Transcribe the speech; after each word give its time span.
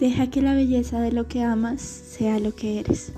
Deja 0.00 0.28
que 0.28 0.42
la 0.42 0.54
belleza 0.54 1.00
de 1.00 1.12
lo 1.12 1.28
que 1.28 1.42
amas 1.42 1.80
sea 1.80 2.40
lo 2.40 2.52
que 2.52 2.80
eres. 2.80 3.14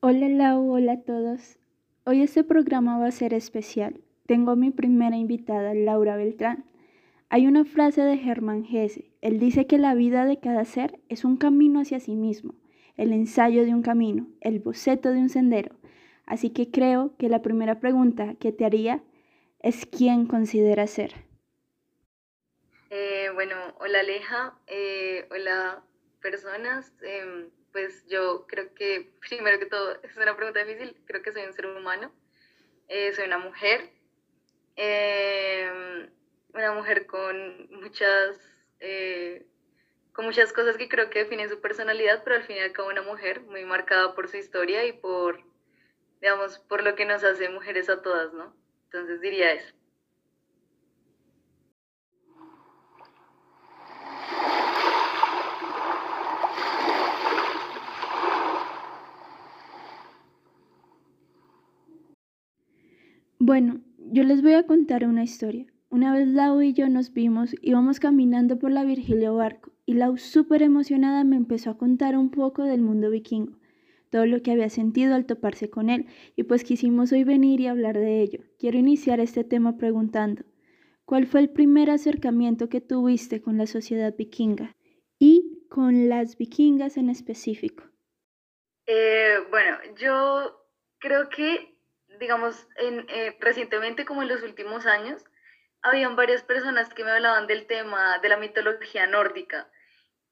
Hola 0.00 0.28
Lau, 0.28 0.68
hola 0.68 0.94
a 0.94 1.00
todos. 1.02 1.58
Hoy 2.04 2.22
este 2.22 2.42
programa 2.42 2.98
va 2.98 3.06
a 3.06 3.12
ser 3.12 3.34
especial. 3.34 4.00
Tengo 4.26 4.50
a 4.50 4.56
mi 4.56 4.72
primera 4.72 5.16
invitada, 5.16 5.74
Laura 5.74 6.16
Beltrán. 6.16 6.64
Hay 7.28 7.46
una 7.46 7.64
frase 7.64 8.02
de 8.02 8.18
Germán 8.18 8.64
Hesse. 8.64 9.04
Él 9.20 9.38
dice 9.38 9.68
que 9.68 9.78
la 9.78 9.94
vida 9.94 10.24
de 10.24 10.40
cada 10.40 10.64
ser 10.64 10.98
es 11.08 11.24
un 11.24 11.36
camino 11.36 11.78
hacia 11.78 12.00
sí 12.00 12.16
mismo, 12.16 12.54
el 12.96 13.12
ensayo 13.12 13.64
de 13.64 13.72
un 13.72 13.82
camino, 13.82 14.26
el 14.40 14.58
boceto 14.58 15.12
de 15.12 15.20
un 15.20 15.28
sendero. 15.28 15.76
Así 16.26 16.50
que 16.50 16.72
creo 16.72 17.14
que 17.16 17.28
la 17.28 17.42
primera 17.42 17.78
pregunta 17.78 18.34
que 18.34 18.50
te 18.50 18.64
haría 18.64 19.04
es 19.62 19.86
quién 19.86 20.26
considera 20.26 20.86
ser. 20.86 21.12
Eh, 22.90 23.30
bueno, 23.34 23.56
hola 23.78 24.00
Aleja, 24.00 24.58
eh, 24.66 25.26
hola 25.30 25.82
personas. 26.20 26.92
Em, 27.02 27.50
pues 27.72 28.04
yo 28.08 28.46
creo 28.46 28.74
que 28.74 29.12
primero 29.28 29.58
que 29.58 29.66
todo 29.66 29.96
es 30.02 30.16
una 30.16 30.36
pregunta 30.36 30.64
difícil. 30.64 30.96
Creo 31.06 31.22
que 31.22 31.32
soy 31.32 31.44
un 31.44 31.52
ser 31.52 31.66
humano, 31.66 32.12
eh, 32.88 33.12
soy 33.12 33.26
una 33.26 33.38
mujer 33.38 33.90
em, 34.76 36.10
una 36.54 36.72
mujer 36.72 37.06
con 37.06 37.68
muchas, 37.70 38.38
eh, 38.80 39.46
con 40.12 40.24
muchas 40.24 40.52
cosas 40.52 40.76
que 40.76 40.88
creo 40.88 41.10
que 41.10 41.20
definen 41.20 41.48
su 41.48 41.60
personalidad, 41.60 42.22
pero 42.24 42.36
al 42.36 42.44
final 42.44 42.72
como 42.72 42.88
una 42.88 43.02
mujer 43.02 43.42
muy 43.42 43.64
marcada 43.64 44.14
por 44.14 44.28
su 44.28 44.36
historia 44.36 44.84
y 44.86 44.92
por, 44.92 45.42
digamos, 46.20 46.58
por 46.58 46.82
lo 46.82 46.94
que 46.94 47.04
nos 47.04 47.24
hace 47.24 47.48
mujeres 47.48 47.88
a 47.88 48.02
todas, 48.02 48.32
¿no? 48.32 48.54
Entonces 48.92 49.20
diría 49.20 49.52
eso. 49.52 49.72
Bueno, 63.38 63.80
yo 63.98 64.24
les 64.24 64.42
voy 64.42 64.54
a 64.54 64.66
contar 64.66 65.06
una 65.06 65.22
historia. 65.22 65.66
Una 65.88 66.12
vez 66.12 66.26
Lau 66.26 66.60
y 66.60 66.72
yo 66.72 66.88
nos 66.88 67.12
vimos, 67.12 67.54
íbamos 67.62 68.00
caminando 68.00 68.58
por 68.58 68.72
la 68.72 68.82
Virgilio 68.82 69.36
Barco 69.36 69.70
y 69.86 69.94
Lau 69.94 70.18
súper 70.18 70.62
emocionada 70.62 71.22
me 71.22 71.36
empezó 71.36 71.70
a 71.70 71.78
contar 71.78 72.16
un 72.16 72.30
poco 72.30 72.64
del 72.64 72.82
mundo 72.82 73.08
vikingo, 73.08 73.59
todo 74.10 74.26
lo 74.26 74.42
que 74.42 74.52
había 74.52 74.68
sentido 74.68 75.14
al 75.14 75.26
toparse 75.26 75.70
con 75.70 75.88
él 75.88 76.06
y 76.36 76.42
pues 76.42 76.64
quisimos 76.64 77.12
hoy 77.12 77.24
venir 77.24 77.60
y 77.60 77.68
hablar 77.68 77.96
de 77.96 78.20
ello. 78.20 78.40
Quiero 78.58 78.78
iniciar 78.78 79.20
este 79.20 79.44
tema 79.44 79.78
preguntando, 79.78 80.42
¿cuál 81.04 81.26
fue 81.26 81.40
el 81.40 81.50
primer 81.50 81.90
acercamiento 81.90 82.68
que 82.68 82.80
tuviste 82.80 83.40
con 83.40 83.56
la 83.56 83.66
sociedad 83.66 84.14
vikinga 84.16 84.76
y 85.18 85.64
con 85.68 86.08
las 86.08 86.36
vikingas 86.36 86.96
en 86.96 87.08
específico? 87.08 87.84
Eh, 88.86 89.38
bueno, 89.50 89.78
yo 89.96 90.66
creo 90.98 91.28
que, 91.28 91.76
digamos, 92.18 92.66
en, 92.76 93.06
eh, 93.08 93.36
recientemente 93.40 94.04
como 94.04 94.22
en 94.22 94.28
los 94.28 94.42
últimos 94.42 94.86
años, 94.86 95.24
habían 95.82 96.16
varias 96.16 96.42
personas 96.42 96.92
que 96.92 97.04
me 97.04 97.12
hablaban 97.12 97.46
del 97.46 97.66
tema 97.66 98.18
de 98.18 98.28
la 98.28 98.36
mitología 98.36 99.06
nórdica 99.06 99.70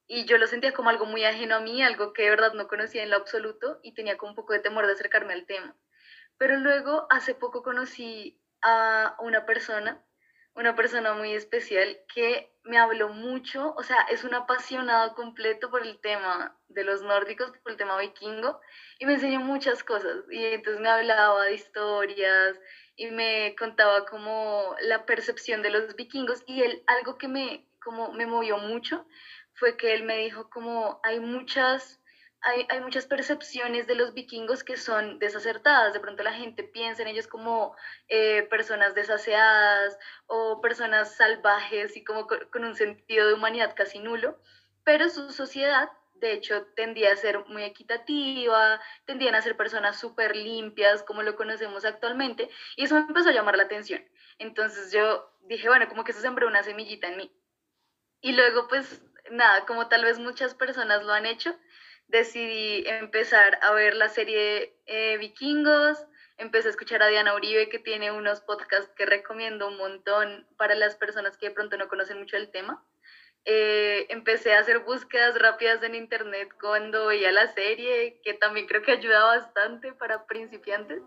y 0.09 0.25
yo 0.25 0.39
lo 0.39 0.47
sentía 0.47 0.73
como 0.73 0.91
algo 0.91 1.07
muy 1.07 1.25
ajeno 1.25 1.57
a 1.57 1.61
mí, 1.61 1.83
algo 1.83 2.13
que 2.13 2.23
de 2.23 2.31
verdad 2.31 2.55
no 2.55 2.67
conocía 2.67 3.03
en 3.03 3.11
lo 3.11 3.17
absoluto 3.17 3.79
y 3.83 3.93
tenía 3.93 4.17
como 4.17 4.31
un 4.31 4.37
poco 4.37 4.55
de 4.55 4.61
temor 4.61 4.87
de 4.87 4.95
acercarme 4.95 5.35
al 5.35 5.47
tema. 5.47 5.77
Pero 6.39 6.57
luego, 6.57 7.07
hace 7.11 7.35
poco 7.35 7.63
conocí 7.63 8.41
a 8.63 9.17
una 9.21 9.45
persona, 9.45 10.03
una 10.55 10.75
persona 10.75 11.15
muy 11.15 11.35
especial 11.35 11.99
que 12.13 12.53
me 12.65 12.79
habló 12.79 13.11
mucho, 13.11 13.75
o 13.77 13.83
sea, 13.83 14.03
es 14.11 14.25
un 14.25 14.35
apasionado 14.35 15.15
completo 15.15 15.71
por 15.71 15.87
el 15.87 16.01
tema 16.01 16.59
de 16.69 16.85
los 16.85 17.03
nórdicos, 17.03 17.53
por 17.63 17.73
el 17.73 17.79
tema 17.79 17.99
vikingo, 17.99 18.61
y 18.99 19.07
me 19.07 19.15
enseñó 19.15 19.41
muchas 19.41 19.85
cosas. 19.85 20.25
Y 20.31 20.45
entonces 20.45 20.81
me 20.81 20.89
hablaba 20.89 21.45
de 21.45 21.55
historias, 21.55 22.59
y 22.99 23.07
me 23.13 23.55
contaba 23.57 24.05
como 24.07 24.75
la 24.83 25.07
percepción 25.07 25.63
de 25.63 25.71
los 25.71 25.95
vikingos 25.95 26.43
y 26.47 26.63
él, 26.63 26.83
algo 26.89 27.17
que 27.17 27.29
me, 27.29 27.65
como 27.81 28.13
me 28.13 28.27
movió 28.27 28.59
mucho 28.59 29.07
fue 29.59 29.77
que 29.77 29.95
él 29.95 30.05
me 30.05 30.19
dijo 30.19 30.49
como 30.51 31.01
hay 31.03 31.21
muchas, 31.21 32.01
hay, 32.41 32.67
hay, 32.71 32.81
muchas 32.81 33.07
percepciones 33.07 33.87
de 33.87 33.97
los 33.97 34.15
vikingos 34.15 34.63
que 34.63 34.77
son 34.77 35.19
desacertadas. 35.19 35.93
De 35.93 36.01
pronto 36.01 36.23
la 36.23 36.33
gente 36.33 36.63
piensa 36.63 37.03
en 37.03 37.09
ellos 37.09 37.27
como 37.27 37.75
eh, 38.09 38.45
personas 38.45 38.95
desaseadas 38.95 39.99
o 40.27 40.61
personas 40.61 41.17
salvajes 41.17 41.97
y 41.97 42.05
como 42.05 42.27
con 42.27 42.65
un 42.65 42.77
sentido 42.77 43.27
de 43.27 43.35
humanidad 43.35 43.75
casi 43.77 43.99
nulo, 43.99 44.39
pero 44.85 45.09
su 45.09 45.31
sociedad 45.33 45.91
de 46.15 46.33
hecho 46.33 46.67
tendía 46.75 47.13
a 47.13 47.17
ser 47.17 47.45
muy 47.47 47.63
equitativa, 47.63 48.81
tendían 49.05 49.35
a 49.35 49.43
ser 49.43 49.57
personas 49.57 49.99
súper 49.99 50.35
limpias 50.37 51.03
como 51.03 51.23
lo 51.23 51.37
conocemos 51.37 51.85
actualmente 51.85 52.51
y 52.77 52.85
eso 52.85 52.95
me 52.95 53.03
empezó 53.03 53.29
a 53.29 53.33
llamar 53.33 53.57
la 53.57 53.65
atención. 53.65 54.05
Entonces 54.39 54.93
yo 54.93 55.31
dije, 55.43 55.69
bueno, 55.69 55.89
como 55.89 56.05
que 56.05 56.13
eso 56.13 56.21
sembró 56.21 56.47
una 56.47 56.63
semillita 56.63 57.09
en 57.09 57.17
mí. 57.17 57.33
Y 58.21 58.33
luego 58.33 58.67
pues 58.69 59.01
nada, 59.31 59.67
como 59.67 59.89
tal 59.89 60.05
vez 60.05 60.19
muchas 60.19 60.55
personas 60.55 61.03
lo 61.05 61.13
han 61.13 61.27
hecho, 61.27 61.57
decidí 62.09 62.85
empezar 62.87 63.59
a 63.63 63.73
ver 63.73 63.95
la 63.95 64.09
serie 64.09 64.75
eh, 64.87 65.17
Vikingos, 65.19 66.07
empecé 66.39 66.69
a 66.69 66.71
escuchar 66.71 67.03
a 67.03 67.09
Diana 67.09 67.35
Uribe 67.35 67.69
que 67.69 67.79
tiene 67.79 68.13
unos 68.13 68.41
podcasts 68.41 68.93
que 68.97 69.07
recomiendo 69.07 69.69
un 69.69 69.77
montón 69.77 70.47
para 70.57 70.75
las 70.75 70.97
personas 70.97 71.37
que 71.37 71.49
de 71.49 71.55
pronto 71.55 71.77
no 71.77 71.89
conocen 71.89 72.19
mucho 72.19 72.37
el 72.37 72.51
tema. 72.51 72.85
Eh, 73.45 74.07
empecé 74.11 74.55
a 74.55 74.61
hacer 74.61 74.81
búsquedas 74.81 75.39
rápidas 75.39 75.83
en 75.83 75.95
internet 75.95 76.51
cuando 76.61 77.07
veía 77.07 77.33
la 77.33 77.47
serie, 77.49 78.21
que 78.23 78.35
también 78.35 78.67
creo 78.67 78.83
que 78.83 78.93
ayuda 78.93 79.25
bastante 79.25 79.93
para 79.93 80.27
principiantes. 80.27 81.03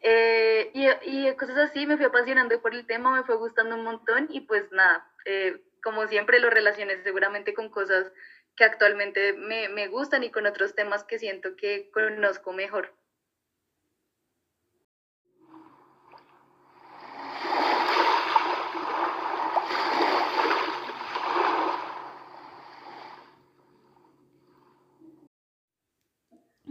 Eh, 0.00 0.70
y, 0.74 0.88
y, 1.28 1.36
cosas 1.36 1.58
así, 1.58 1.86
me 1.86 1.96
fui 1.96 2.06
apasionando 2.06 2.60
por 2.60 2.74
el 2.74 2.86
tema, 2.86 3.16
me 3.16 3.24
fue 3.24 3.36
gustando 3.36 3.74
un 3.74 3.84
montón 3.84 4.28
y 4.30 4.40
pues 4.40 4.70
nada, 4.70 5.08
eh, 5.24 5.60
como 5.82 6.06
siempre 6.06 6.40
lo 6.40 6.50
relacioné 6.50 7.02
seguramente 7.02 7.54
con 7.54 7.68
cosas 7.68 8.12
que 8.56 8.64
actualmente 8.64 9.32
me, 9.34 9.68
me 9.68 9.88
gustan 9.88 10.24
y 10.24 10.30
con 10.30 10.46
otros 10.46 10.74
temas 10.74 11.04
que 11.04 11.18
siento 11.18 11.56
que 11.56 11.90
conozco 11.92 12.52
mejor. 12.52 12.92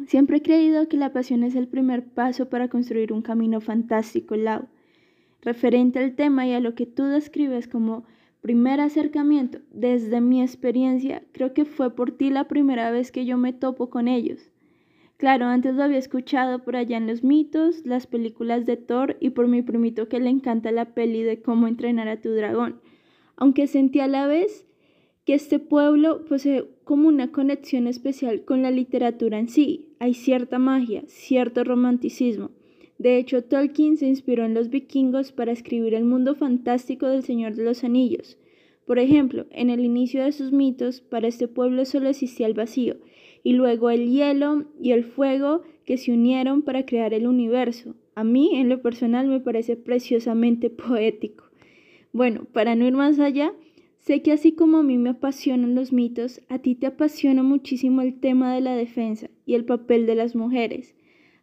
Siempre 0.08 0.38
he 0.38 0.42
creído 0.42 0.88
que 0.88 0.96
la 0.96 1.12
pasión 1.12 1.44
es 1.44 1.56
el 1.56 1.68
primer 1.68 2.06
paso 2.06 2.50
para 2.50 2.70
construir 2.70 3.12
un 3.12 3.22
camino 3.22 3.60
fantástico, 3.60 4.38
Lau. 4.38 4.68
Referente 5.42 6.00
al 6.00 6.16
tema 6.16 6.48
y 6.48 6.54
a 6.54 6.62
lo 6.62 6.76
que 6.76 6.86
tú 6.86 7.04
describes 7.04 7.68
como 7.68 8.06
primer 8.42 8.80
acercamiento, 8.80 9.60
desde 9.72 10.22
mi 10.22 10.42
experiencia, 10.42 11.24
creo 11.32 11.54
que 11.54 11.66
fue 11.66 11.96
por 11.96 12.12
ti 12.12 12.30
la 12.30 12.48
primera 12.48 12.92
vez 12.92 13.12
que 13.12 13.26
yo 13.26 13.38
me 13.38 13.54
topo 13.54 13.90
con 13.90 14.08
ellos. 14.08 14.52
Claro, 15.18 15.46
antes 15.46 15.74
lo 15.74 15.84
había 15.84 15.98
escuchado 15.98 16.64
por 16.64 16.76
allá 16.76 16.98
en 16.98 17.08
los 17.08 17.24
mitos, 17.24 17.86
las 17.86 18.06
películas 18.06 18.66
de 18.66 18.78
Thor 18.78 19.18
y 19.20 19.32
por 19.32 19.48
mi 19.48 19.64
primito 19.64 20.08
que 20.08 20.20
le 20.20 20.30
encanta 20.30 20.72
la 20.72 20.94
peli 20.94 21.24
de 21.24 21.42
cómo 21.42 21.68
entrenar 21.68 22.08
a 22.08 22.22
tu 22.22 22.30
dragón, 22.30 22.80
aunque 23.36 23.66
sentí 23.66 24.00
a 24.00 24.08
la 24.08 24.28
vez 24.28 24.68
que 25.26 25.34
este 25.34 25.60
pueblo 25.60 26.24
posee 26.24 26.70
como 26.84 27.10
una 27.10 27.32
conexión 27.32 27.88
especial 27.88 28.46
con 28.46 28.62
la 28.62 28.72
literatura 28.72 29.40
en 29.40 29.50
sí. 29.50 29.90
Hay 30.00 30.14
cierta 30.14 30.58
magia, 30.58 31.04
cierto 31.08 31.66
romanticismo. 31.66 32.52
De 32.98 33.18
hecho, 33.18 33.44
Tolkien 33.44 33.98
se 33.98 34.08
inspiró 34.08 34.46
en 34.46 34.54
los 34.54 34.70
vikingos 34.70 35.32
para 35.32 35.52
escribir 35.52 35.94
el 35.94 36.06
mundo 36.06 36.36
fantástico 36.36 37.08
del 37.08 37.24
Señor 37.24 37.56
de 37.56 37.64
los 37.64 37.84
Anillos. 37.84 38.38
Por 38.86 39.00
ejemplo, 39.00 39.46
en 39.52 39.70
el 39.70 39.82
inicio 39.82 40.24
de 40.24 40.32
sus 40.32 40.52
mitos, 40.52 41.02
para 41.02 41.28
este 41.28 41.48
pueblo 41.48 41.86
solo 41.86 42.10
existía 42.10 42.48
el 42.48 42.54
vacío, 42.54 42.98
y 43.44 43.54
luego 43.54 43.90
el 43.90 44.10
hielo 44.10 44.66
y 44.82 44.92
el 44.92 45.04
fuego 45.04 45.62
que 45.86 45.98
se 45.98 46.12
unieron 46.12 46.62
para 46.62 46.86
crear 46.86 47.14
el 47.14 47.28
universo. 47.28 47.96
A 48.16 48.24
mí, 48.24 48.56
en 48.56 48.70
lo 48.70 48.82
personal, 48.82 49.28
me 49.28 49.40
parece 49.40 49.76
preciosamente 49.76 50.70
poético. 50.72 51.46
Bueno, 52.14 52.46
para 52.52 52.76
no 52.76 52.88
ir 52.88 52.94
más 52.94 53.20
allá, 53.20 53.54
Sé 54.08 54.22
que 54.22 54.32
así 54.32 54.54
como 54.54 54.78
a 54.78 54.84
mí 54.84 54.98
me 54.98 55.10
apasionan 55.10 55.76
los 55.76 55.92
mitos, 55.92 56.40
a 56.48 56.60
ti 56.60 56.76
te 56.76 56.88
apasiona 56.88 57.44
muchísimo 57.44 58.02
el 58.02 58.18
tema 58.22 58.54
de 58.54 58.62
la 58.62 58.74
defensa 58.74 59.30
y 59.46 59.56
el 59.56 59.66
papel 59.66 60.06
de 60.06 60.16
las 60.16 60.34
mujeres. 60.34 60.96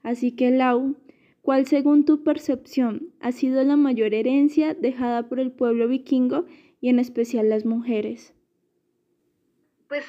Así 0.03 0.33
que, 0.33 0.51
Lau, 0.51 0.97
¿cuál 1.45 1.67
según 1.67 2.07
tu 2.07 2.25
percepción 2.25 3.13
ha 3.21 3.31
sido 3.31 3.63
la 3.63 3.77
mayor 3.77 4.15
herencia 4.15 4.73
dejada 4.73 5.29
por 5.29 5.39
el 5.39 5.53
pueblo 5.53 5.87
vikingo 5.87 6.47
y 6.81 6.89
en 6.89 6.99
especial 6.99 7.51
las 7.51 7.67
mujeres? 7.67 8.33
Pues, 9.87 10.07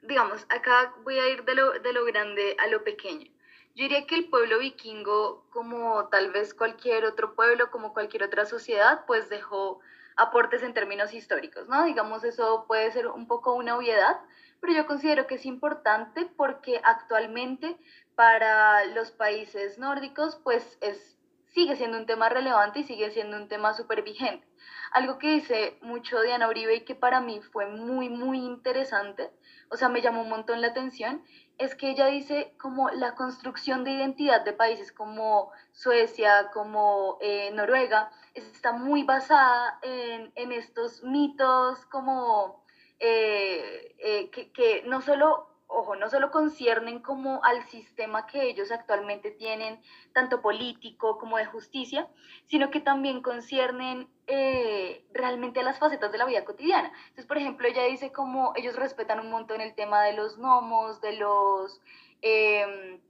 digamos, 0.00 0.46
acá 0.48 0.94
voy 1.04 1.18
a 1.18 1.28
ir 1.28 1.44
de 1.44 1.54
lo, 1.54 1.72
de 1.72 1.92
lo 1.92 2.06
grande 2.06 2.56
a 2.58 2.68
lo 2.68 2.82
pequeño. 2.84 3.30
Yo 3.74 3.84
diría 3.84 4.06
que 4.06 4.14
el 4.14 4.30
pueblo 4.30 4.58
vikingo, 4.60 5.46
como 5.50 6.08
tal 6.08 6.32
vez 6.32 6.54
cualquier 6.54 7.04
otro 7.04 7.34
pueblo, 7.34 7.70
como 7.70 7.92
cualquier 7.92 8.22
otra 8.22 8.46
sociedad, 8.46 9.04
pues 9.06 9.28
dejó 9.28 9.80
aportes 10.16 10.62
en 10.62 10.72
términos 10.72 11.12
históricos, 11.12 11.68
¿no? 11.68 11.84
Digamos, 11.84 12.24
eso 12.24 12.64
puede 12.66 12.90
ser 12.92 13.08
un 13.08 13.26
poco 13.26 13.54
una 13.54 13.76
obviedad, 13.76 14.20
pero 14.60 14.72
yo 14.72 14.86
considero 14.86 15.26
que 15.26 15.34
es 15.34 15.44
importante 15.44 16.30
porque 16.36 16.80
actualmente 16.82 17.76
para 18.14 18.84
los 18.86 19.10
países 19.10 19.78
nórdicos, 19.78 20.36
pues 20.42 20.78
es, 20.80 21.18
sigue 21.46 21.76
siendo 21.76 21.98
un 21.98 22.06
tema 22.06 22.28
relevante 22.28 22.80
y 22.80 22.84
sigue 22.84 23.10
siendo 23.10 23.36
un 23.36 23.48
tema 23.48 23.74
súper 23.74 24.02
vigente. 24.02 24.46
Algo 24.92 25.18
que 25.18 25.34
dice 25.34 25.78
mucho 25.82 26.20
Diana 26.20 26.48
Uribe 26.48 26.76
y 26.76 26.84
que 26.84 26.94
para 26.94 27.20
mí 27.20 27.40
fue 27.40 27.66
muy, 27.66 28.08
muy 28.08 28.38
interesante, 28.38 29.30
o 29.70 29.76
sea, 29.76 29.88
me 29.88 30.02
llamó 30.02 30.22
un 30.22 30.28
montón 30.28 30.60
la 30.60 30.68
atención, 30.68 31.24
es 31.58 31.74
que 31.74 31.90
ella 31.90 32.06
dice 32.06 32.54
como 32.60 32.90
la 32.90 33.14
construcción 33.14 33.84
de 33.84 33.92
identidad 33.92 34.42
de 34.44 34.52
países 34.52 34.92
como 34.92 35.50
Suecia, 35.72 36.50
como 36.52 37.18
eh, 37.20 37.50
Noruega, 37.52 38.10
está 38.34 38.72
muy 38.72 39.02
basada 39.02 39.78
en, 39.82 40.32
en 40.34 40.52
estos 40.52 41.02
mitos 41.02 41.86
como 41.86 42.64
eh, 42.98 43.94
eh, 43.98 44.30
que, 44.30 44.52
que 44.52 44.82
no 44.86 45.00
solo 45.00 45.51
ojo, 45.72 45.96
no 45.96 46.08
solo 46.10 46.30
conciernen 46.30 47.00
como 47.00 47.42
al 47.44 47.64
sistema 47.64 48.26
que 48.26 48.48
ellos 48.48 48.70
actualmente 48.70 49.30
tienen, 49.30 49.80
tanto 50.12 50.42
político 50.42 51.18
como 51.18 51.38
de 51.38 51.46
justicia, 51.46 52.08
sino 52.46 52.70
que 52.70 52.80
también 52.80 53.22
conciernen 53.22 54.08
eh, 54.26 55.04
realmente 55.12 55.60
a 55.60 55.62
las 55.62 55.78
facetas 55.78 56.12
de 56.12 56.18
la 56.18 56.26
vida 56.26 56.44
cotidiana. 56.44 56.92
Entonces, 57.02 57.26
por 57.26 57.38
ejemplo, 57.38 57.66
ella 57.66 57.84
dice 57.84 58.12
como 58.12 58.52
ellos 58.56 58.76
respetan 58.76 59.20
un 59.20 59.30
montón 59.30 59.60
el 59.60 59.74
tema 59.74 60.02
de 60.02 60.12
los 60.14 60.38
gnomos, 60.38 61.00
de 61.00 61.16
los... 61.16 61.80
Em, 62.20 63.00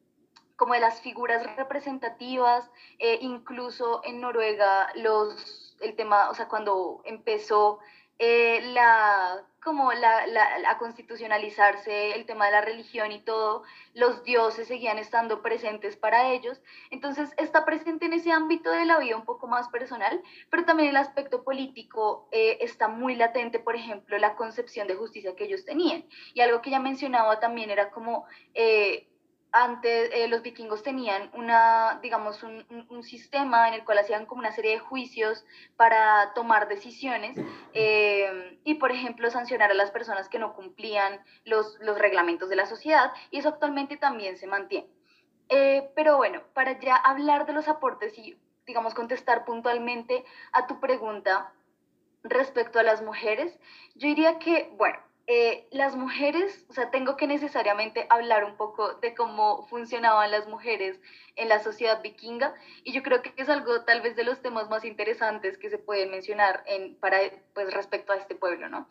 como 0.57 0.75
de 0.75 0.81
las 0.81 1.01
figuras 1.01 1.45
representativas, 1.57 2.71
eh, 3.01 3.19
incluso 3.21 4.01
en 4.05 4.21
Noruega 4.21 4.93
los, 4.95 5.77
el 5.81 5.97
tema, 5.97 6.31
o 6.31 6.35
sea, 6.35 6.47
cuando 6.47 7.03
empezó 7.05 7.81
eh, 8.21 8.61
la, 8.73 9.45
como 9.63 9.93
la, 9.93 10.27
la, 10.27 10.79
constitucionalizarse 10.79 12.15
el 12.15 12.27
tema 12.27 12.47
de 12.47 12.53
la 12.53 12.61
religión 12.61 13.13
y 13.13 13.21
todo, 13.21 13.63
los 13.95 14.25
dioses 14.25 14.69
seguían 14.69 14.99
estando 14.99 15.41
presentes 15.43 15.97
para 15.97 16.33
ellos. 16.33 16.61
Entonces 16.91 17.31
está 17.37 17.65
presente 17.65 18.07
en 18.07 18.13
ese 18.13 18.33
ámbito 18.33 18.71
de 18.71 18.85
la 18.85 18.99
vida 18.99 19.17
un 19.17 19.25
poco 19.25 19.47
más 19.47 19.69
personal, 19.69 20.21
pero 20.51 20.65
también 20.65 20.89
el 20.89 20.97
aspecto 20.97 21.45
político 21.45 22.29
eh, 22.33 22.59
está 22.61 22.89
muy 22.89 23.15
latente, 23.15 23.61
por 23.61 23.77
ejemplo, 23.77 24.19
la 24.19 24.35
concepción 24.35 24.89
de 24.89 24.97
justicia 24.97 25.37
que 25.37 25.45
ellos 25.45 25.65
tenían. 25.65 26.05
Y 26.35 26.41
algo 26.41 26.61
que 26.61 26.71
ya 26.71 26.81
mencionaba 26.81 27.41
también 27.41 27.71
era 27.71 27.91
como... 27.91 28.27
Eh, 28.55 29.09
antes 29.53 30.11
eh, 30.13 30.29
los 30.29 30.43
vikingos 30.43 30.83
tenían 30.83 31.31
una, 31.35 32.01
digamos, 32.03 32.43
un, 32.43 32.65
un, 32.89 33.03
sistema 33.03 33.69
en 33.69 33.75
el 33.75 33.85
cual 33.85 33.99
hacían 33.99 34.25
como 34.25 34.41
una 34.41 34.53
serie 34.53 34.73
de 34.73 34.79
juicios 34.79 35.45
para 35.77 36.33
tomar 36.35 36.69
decisiones 36.69 37.37
eh, 37.75 38.59
y, 38.65 38.75
por 38.75 38.93
ejemplo, 38.93 39.31
sancionar 39.31 39.71
a 39.71 39.75
las 39.75 39.91
personas 39.91 40.29
que 40.31 40.39
no 40.39 40.55
cumplían 40.55 41.21
los, 41.45 41.79
los 41.81 41.99
reglamentos 41.99 42.49
de 42.49 42.57
la 42.57 42.67
sociedad 42.67 43.13
y 43.31 43.39
eso 43.39 43.51
actualmente 43.51 43.99
también 43.99 44.39
se 44.39 44.47
mantiene. 44.47 44.89
Eh, 45.51 45.91
pero 45.95 46.17
bueno, 46.17 46.41
para 46.55 46.81
ya 46.81 46.97
hablar 46.97 47.45
de 47.45 47.53
los 47.53 47.69
aportes 47.69 48.17
y, 48.17 48.39
digamos, 48.67 48.95
contestar 48.95 49.45
puntualmente 49.45 50.25
a 50.53 50.67
tu 50.67 50.81
pregunta 50.81 51.53
respecto 52.23 52.79
a 52.79 52.85
las 52.85 53.03
mujeres, 53.03 53.59
yo 53.97 54.09
diría 54.09 54.39
que, 54.39 54.71
bueno, 54.79 54.99
eh, 55.29 55.69
las 55.71 55.95
mujeres, 55.95 56.67
o 56.69 56.73
sea, 56.73 56.91
tengo 56.91 57.17
que 57.17 57.29
necesariamente 57.29 58.07
hablar 58.11 58.45
un 58.45 58.57
poco 58.57 58.95
de 58.95 59.15
cómo 59.15 59.67
funcionaban 59.69 60.33
las 60.33 60.49
mujeres 60.49 61.01
en 61.37 61.49
la 61.49 61.61
sociedad 61.61 62.03
vikinga 62.03 62.55
y 62.83 62.93
yo 62.93 63.03
creo 63.03 63.23
que 63.23 63.33
es 63.37 63.49
algo 63.49 63.85
tal 63.85 64.03
vez 64.03 64.17
de 64.17 64.25
los 64.25 64.43
temas 64.43 64.69
más 64.69 64.85
interesantes 64.85 65.59
que 65.59 65.71
se 65.71 65.79
pueden 65.79 66.11
mencionar 66.11 66.65
en, 66.67 66.97
para, 66.97 67.19
pues, 67.55 67.73
respecto 67.73 68.13
a 68.13 68.17
este 68.17 68.35
pueblo, 68.35 68.69
¿no? 68.69 68.89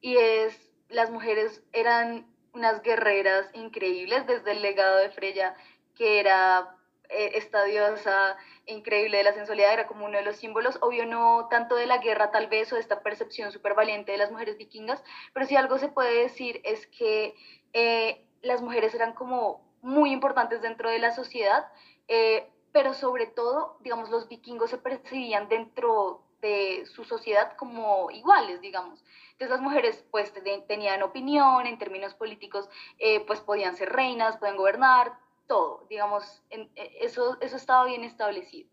Y 0.00 0.16
es, 0.16 0.72
las 0.88 1.10
mujeres 1.10 1.64
eran 1.72 2.26
unas 2.52 2.82
guerreras 2.82 3.50
increíbles 3.54 4.26
desde 4.26 4.52
el 4.52 4.62
legado 4.62 4.98
de 4.98 5.10
Freya, 5.10 5.56
que 5.96 6.20
era 6.20 6.76
eh, 7.12 7.32
esta 7.34 7.64
diosa 7.64 8.36
increíble 8.66 9.18
de 9.18 9.24
la 9.24 9.34
sensualidad, 9.34 9.72
era 9.72 9.86
como 9.86 10.06
uno 10.06 10.16
de 10.16 10.24
los 10.24 10.36
símbolos, 10.36 10.78
obvio 10.80 11.04
no 11.04 11.46
tanto 11.50 11.74
de 11.74 11.86
la 11.86 11.98
guerra 11.98 12.30
tal 12.30 12.46
vez 12.46 12.72
o 12.72 12.76
de 12.76 12.80
esta 12.80 13.02
percepción 13.02 13.52
súper 13.52 13.74
valiente 13.74 14.12
de 14.12 14.18
las 14.18 14.30
mujeres 14.30 14.56
vikingas, 14.56 15.02
pero 15.32 15.46
si 15.46 15.56
algo 15.56 15.78
se 15.78 15.88
puede 15.88 16.22
decir 16.22 16.60
es 16.64 16.86
que 16.86 17.34
eh, 17.72 18.24
las 18.40 18.62
mujeres 18.62 18.94
eran 18.94 19.12
como 19.12 19.62
muy 19.82 20.12
importantes 20.12 20.62
dentro 20.62 20.90
de 20.90 21.00
la 21.00 21.12
sociedad, 21.12 21.66
eh, 22.08 22.48
pero 22.72 22.94
sobre 22.94 23.26
todo, 23.26 23.76
digamos, 23.80 24.08
los 24.08 24.28
vikingos 24.28 24.70
se 24.70 24.78
percibían 24.78 25.48
dentro 25.48 26.22
de 26.40 26.86
su 26.86 27.04
sociedad 27.04 27.56
como 27.56 28.10
iguales, 28.10 28.60
digamos. 28.60 29.04
Entonces 29.32 29.50
las 29.50 29.60
mujeres 29.60 30.04
pues 30.10 30.32
tenían 30.66 31.02
opinión 31.02 31.66
en 31.66 31.78
términos 31.78 32.14
políticos, 32.14 32.68
pues 33.26 33.40
podían 33.40 33.76
ser 33.76 33.92
reinas, 33.92 34.38
pueden 34.38 34.56
gobernar, 34.56 35.12
todo, 35.52 35.86
digamos, 35.90 36.42
en, 36.48 36.70
e, 36.76 36.98
eso, 37.00 37.36
eso 37.42 37.56
estaba 37.56 37.84
bien 37.84 38.04
establecido. 38.04 38.70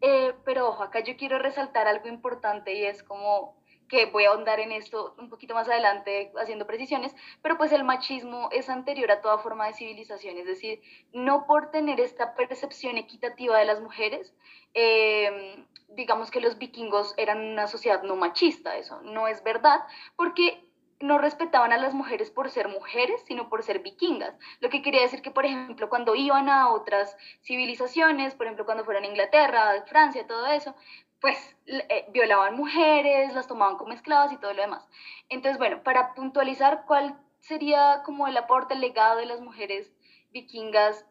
Eh, 0.00 0.34
pero 0.44 0.68
ojo, 0.70 0.82
acá 0.82 0.98
yo 0.98 1.16
quiero 1.16 1.38
resaltar 1.38 1.86
algo 1.86 2.08
importante 2.08 2.74
y 2.74 2.84
es 2.84 3.04
como 3.04 3.56
que 3.88 4.06
voy 4.06 4.24
a 4.24 4.30
ahondar 4.30 4.58
en 4.58 4.72
esto 4.72 5.14
un 5.18 5.28
poquito 5.28 5.54
más 5.54 5.68
adelante 5.68 6.32
haciendo 6.40 6.66
precisiones, 6.66 7.14
pero 7.40 7.56
pues 7.56 7.70
el 7.72 7.84
machismo 7.84 8.48
es 8.50 8.68
anterior 8.68 9.12
a 9.12 9.20
toda 9.20 9.38
forma 9.38 9.66
de 9.66 9.74
civilización, 9.74 10.38
es 10.38 10.46
decir, 10.46 10.80
no 11.12 11.46
por 11.46 11.70
tener 11.70 12.00
esta 12.00 12.34
percepción 12.34 12.96
equitativa 12.96 13.58
de 13.58 13.66
las 13.66 13.80
mujeres, 13.80 14.34
eh, 14.74 15.64
digamos 15.88 16.30
que 16.30 16.40
los 16.40 16.58
vikingos 16.58 17.14
eran 17.16 17.38
una 17.38 17.66
sociedad 17.66 18.02
no 18.02 18.16
machista, 18.16 18.76
eso 18.76 19.02
no 19.02 19.28
es 19.28 19.44
verdad, 19.44 19.80
porque 20.16 20.71
no 21.02 21.18
respetaban 21.18 21.72
a 21.72 21.78
las 21.78 21.94
mujeres 21.94 22.30
por 22.30 22.48
ser 22.48 22.68
mujeres, 22.68 23.22
sino 23.26 23.48
por 23.48 23.62
ser 23.62 23.80
vikingas. 23.80 24.34
Lo 24.60 24.70
que 24.70 24.82
quería 24.82 25.02
decir 25.02 25.20
que, 25.20 25.30
por 25.30 25.44
ejemplo, 25.44 25.88
cuando 25.88 26.14
iban 26.14 26.48
a 26.48 26.70
otras 26.70 27.16
civilizaciones, 27.42 28.34
por 28.34 28.46
ejemplo, 28.46 28.64
cuando 28.64 28.84
fueron 28.84 29.04
a 29.04 29.08
Inglaterra, 29.08 29.84
Francia, 29.86 30.26
todo 30.26 30.46
eso, 30.46 30.74
pues 31.20 31.56
eh, 31.66 32.06
violaban 32.10 32.56
mujeres, 32.56 33.34
las 33.34 33.46
tomaban 33.46 33.76
como 33.76 33.92
esclavas 33.92 34.32
y 34.32 34.38
todo 34.38 34.52
lo 34.54 34.62
demás. 34.62 34.88
Entonces, 35.28 35.58
bueno, 35.58 35.82
para 35.82 36.14
puntualizar 36.14 36.84
cuál 36.86 37.18
sería 37.40 38.02
como 38.04 38.28
el 38.28 38.36
aporte, 38.36 38.74
el 38.74 38.80
legado 38.80 39.18
de 39.18 39.26
las 39.26 39.40
mujeres 39.40 39.92
vikingas 40.32 41.04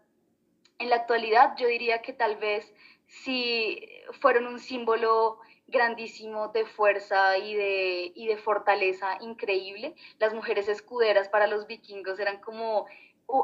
en 0.80 0.90
la 0.90 0.96
actualidad, 0.96 1.56
yo 1.58 1.68
diría 1.68 2.02
que 2.02 2.14
tal 2.14 2.38
vez 2.38 2.74
si 3.06 3.88
fueron 4.20 4.48
un 4.48 4.60
símbolo 4.60 5.40
grandísimo 5.72 6.50
de 6.50 6.66
fuerza 6.66 7.38
y 7.38 7.56
de, 7.56 8.12
y 8.16 8.28
de 8.28 8.38
fortaleza 8.38 9.18
increíble. 9.22 9.96
Las 10.20 10.34
mujeres 10.34 10.68
escuderas 10.68 11.30
para 11.30 11.48
los 11.48 11.68
vikingos 11.68 12.20
eran 12.20 12.40
como, 12.42 12.86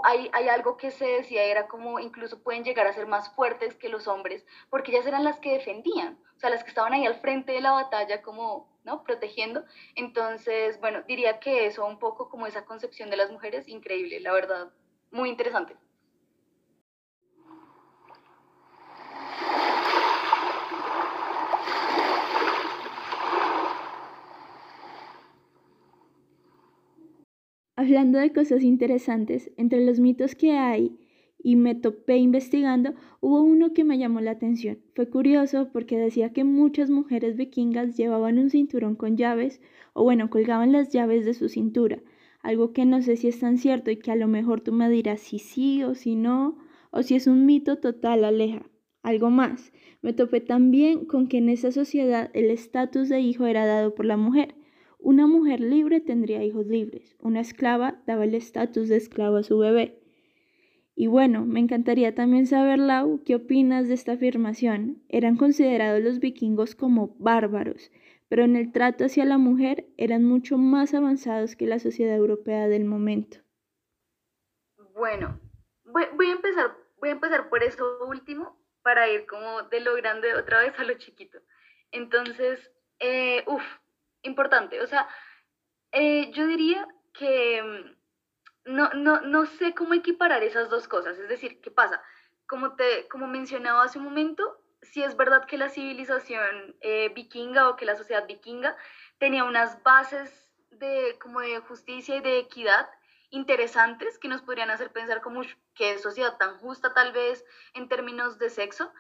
hay, 0.04 0.30
hay, 0.34 0.50
algo 0.50 0.78
que 0.78 0.92
se 0.92 1.06
decía, 1.06 1.44
era 1.44 1.68
como 1.68 2.00
incluso 2.00 2.44
pueden 2.44 2.64
llegar 2.64 2.88
a 2.88 2.94
ser 2.94 3.08
más 3.08 3.34
fuertes 3.34 3.76
que 3.76 3.90
los 3.90 4.08
hombres, 4.08 4.46
porque 4.70 4.92
ellas 4.92 5.08
eran 5.08 5.24
las 5.24 5.40
que 5.40 5.54
defendían, 5.54 6.20
o 6.36 6.40
sea, 6.40 6.50
las 6.50 6.64
que 6.64 6.70
estaban 6.70 6.94
ahí 6.94 7.06
al 7.06 7.16
frente 7.16 7.54
de 7.54 7.62
la 7.62 7.72
batalla 7.72 8.22
como, 8.22 8.70
¿no? 8.84 9.04
Protegiendo. 9.04 9.64
Entonces, 9.96 10.80
bueno, 10.80 11.04
diría 11.08 11.40
que 11.40 11.66
eso 11.66 11.86
un 11.86 12.00
poco 12.00 12.30
como 12.30 12.48
esa 12.48 12.66
concepción 12.66 13.10
de 13.10 13.18
las 13.18 13.32
mujeres, 13.32 13.68
increíble, 13.68 14.20
la 14.20 14.34
verdad, 14.34 14.72
muy 15.12 15.30
interesante. 15.30 15.76
Hablando 27.88 28.20
de 28.20 28.34
cosas 28.34 28.64
interesantes, 28.64 29.50
entre 29.56 29.86
los 29.86 30.02
mitos 30.02 30.36
que 30.36 30.52
hay 30.52 30.98
y 31.42 31.56
me 31.56 31.74
topé 31.74 32.18
investigando, 32.18 32.94
hubo 33.22 33.42
uno 33.42 33.72
que 33.72 33.86
me 33.86 33.98
llamó 33.98 34.20
la 34.20 34.32
atención. 34.32 34.80
Fue 34.94 35.10
curioso 35.10 35.70
porque 35.72 35.98
decía 35.98 36.34
que 36.34 36.44
muchas 36.44 36.90
mujeres 36.90 37.38
vikingas 37.38 37.96
llevaban 37.96 38.40
un 38.40 38.50
cinturón 38.50 38.98
con 38.98 39.16
llaves 39.16 39.62
o 39.94 40.04
bueno, 40.04 40.30
colgaban 40.30 40.74
las 40.74 40.90
llaves 40.90 41.24
de 41.24 41.34
su 41.34 41.48
cintura, 41.48 42.04
algo 42.42 42.74
que 42.74 42.84
no 42.84 43.02
sé 43.02 43.16
si 43.16 43.30
es 43.30 43.40
tan 43.40 43.58
cierto 43.58 43.90
y 43.90 43.96
que 43.96 44.12
a 44.12 44.18
lo 44.18 44.28
mejor 44.28 44.60
tú 44.60 44.74
me 44.74 44.90
dirás 44.90 45.22
si 45.22 45.40
sí 45.40 45.82
o 45.84 45.96
si 45.96 46.18
no, 46.18 46.58
o 46.92 47.04
si 47.04 47.16
es 47.16 47.26
un 47.26 47.46
mito 47.46 47.78
total, 47.78 48.26
aleja. 48.26 48.70
Algo 49.02 49.30
más, 49.30 49.72
me 50.02 50.12
topé 50.12 50.42
también 50.42 51.06
con 51.06 51.30
que 51.30 51.38
en 51.38 51.48
esa 51.48 51.72
sociedad 51.72 52.32
el 52.34 52.52
estatus 52.52 53.08
de 53.08 53.22
hijo 53.22 53.46
era 53.46 53.66
dado 53.66 53.96
por 53.96 54.06
la 54.06 54.18
mujer 54.18 54.57
una 55.08 55.26
mujer 55.26 55.62
libre 55.62 56.02
tendría 56.02 56.44
hijos 56.44 56.68
libres. 56.68 57.16
Una 57.22 57.40
esclava 57.40 57.98
daba 58.06 58.26
el 58.26 58.36
estatus 58.36 58.90
de 58.90 58.98
esclavo 58.98 59.38
a 59.38 59.44
su 59.44 59.58
bebé. 59.58 60.02
Y 60.96 61.08
bueno, 61.08 61.46
me 61.46 61.62
encantaría 61.62 62.14
también 62.14 62.46
saber, 62.46 62.78
Lau, 62.78 63.24
¿qué 63.24 63.36
opinas 63.36 63.88
de 63.88 63.94
esta 63.94 64.12
afirmación? 64.12 65.02
Eran 65.08 65.38
considerados 65.38 66.04
los 66.04 66.20
vikingos 66.20 66.76
como 66.76 67.16
bárbaros, 67.20 67.90
pero 68.28 68.44
en 68.44 68.58
el 68.58 68.74
trato 68.74 69.06
hacia 69.06 69.24
la 69.24 69.38
mujer 69.38 69.86
eran 69.96 70.26
mucho 70.26 70.58
más 70.58 70.94
avanzados 70.94 71.56
que 71.56 71.68
la 71.68 71.80
sociedad 71.80 72.18
europea 72.18 72.68
del 72.68 72.84
momento. 72.84 73.38
Bueno, 74.94 75.40
voy, 75.86 76.28
a 76.28 76.34
empezar 76.34 76.76
voy 77.00 77.10
a 77.10 77.14
empezar 77.14 77.48
por 77.48 77.64
eso 77.64 78.06
último 78.10 78.58
para 78.84 79.08
ir 79.08 79.26
como 79.26 79.64
de 79.70 79.80
lo 79.80 79.96
grande 79.96 80.36
otra 80.36 80.60
vez 80.60 80.78
a 80.78 80.84
lo 80.84 80.96
chiquito. 80.96 81.40
Entonces, 81.94 82.60
eh, 83.00 83.46
uff, 83.48 83.64
importante. 84.24 84.82
O 84.82 84.88
sea, 84.88 85.08
eh, 85.92 86.32
yo 86.32 86.48
diría 86.48 86.88
que 87.14 87.62
mm, 87.62 88.74
no, 88.74 88.90
no, 88.94 89.22
no 89.22 89.46
sé 89.46 89.74
cómo 89.74 89.94
equiparar 89.94 90.44
esas 90.44 90.70
dos 90.70 90.88
cosas. 90.88 91.18
Es 91.18 91.30
decir, 91.30 91.62
¿qué 91.62 91.72
pasa? 91.72 92.02
Como, 92.48 92.76
te, 92.76 93.08
como 93.08 93.28
mencionaba 93.28 93.84
hace 93.84 93.98
un 93.98 94.06
momento, 94.06 94.62
si 94.82 95.04
es 95.04 95.18
verdad 95.18 95.46
que 95.46 95.58
la 95.58 95.70
civilización 95.70 96.76
eh, 96.82 97.10
vikinga 97.10 97.70
o 97.70 97.76
que 97.76 97.86
la 97.86 97.96
sociedad 97.96 98.28
vikinga 98.28 98.78
tenía 99.18 99.44
unas 99.44 99.82
bases 99.84 100.52
de, 100.72 101.18
como 101.20 101.42
de 101.42 101.60
justicia 101.60 102.18
y 102.18 102.22
de 102.22 102.40
equidad 102.40 102.90
interesantes 103.30 104.18
que 104.20 104.28
nos 104.28 104.42
podrían 104.42 104.70
hacer 104.70 104.92
pensar 104.92 105.22
como 105.22 105.42
que 105.76 105.98
sociedad 106.00 106.38
tan 106.38 106.58
justa 106.60 106.94
tal 106.94 107.12
vez 107.12 107.44
en 107.74 107.90
términos 107.90 108.38
de 108.38 108.50
sexo, 108.50 108.92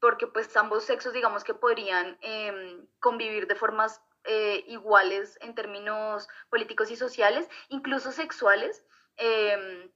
porque 0.00 0.26
pues 0.26 0.54
ambos 0.56 0.84
sexos 0.84 1.12
digamos 1.12 1.44
que 1.44 1.54
podrían 1.54 2.18
em, 2.20 2.86
convivir 3.00 3.46
de 3.46 3.54
formas 3.54 4.02
eh, 4.24 4.64
iguales 4.68 5.38
en 5.40 5.54
términos 5.54 6.28
políticos 6.50 6.90
y 6.90 6.96
sociales, 6.96 7.48
incluso 7.68 8.12
sexuales. 8.12 8.84
Em, 9.16 9.90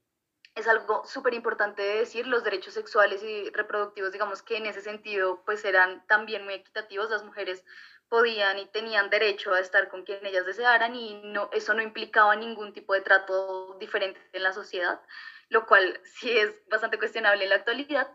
es 0.55 0.67
algo 0.67 1.05
súper 1.05 1.35
importante 1.35 1.83
de 1.83 1.99
decir, 1.99 2.27
los 2.27 2.43
derechos 2.43 2.75
sexuales 2.75 3.23
y 3.23 3.51
reproductivos, 3.51 4.13
digamos 4.13 4.43
que 4.43 4.57
en 4.57 4.67
ese 4.67 4.81
sentido, 4.81 5.43
pues 5.45 5.65
eran 5.65 6.07
también 6.07 6.45
muy 6.45 6.55
equitativos, 6.55 7.11
las 7.11 7.25
mujeres 7.25 7.63
podían 8.09 8.59
y 8.59 8.67
tenían 8.67 9.11
derecho 9.11 9.53
a 9.53 9.61
estar 9.61 9.89
con 9.89 10.05
quien 10.05 10.25
ellas 10.25 10.47
desearan 10.47 10.95
y 10.95 11.21
no, 11.25 11.51
eso 11.53 11.75
no 11.75 11.83
implicaba 11.83 12.37
ningún 12.37 12.73
tipo 12.73 12.95
de 12.95 13.03
trato 13.03 13.77
diferente 13.79 14.21
en 14.33 14.43
la 14.43 14.53
sociedad, 14.53 15.01
lo 15.49 15.67
cual 15.67 16.01
sí 16.05 16.31
es 16.39 16.55
bastante 16.69 16.99
cuestionable 16.99 17.45
en 17.45 17.51
la 17.51 17.57
actualidad, 17.57 18.09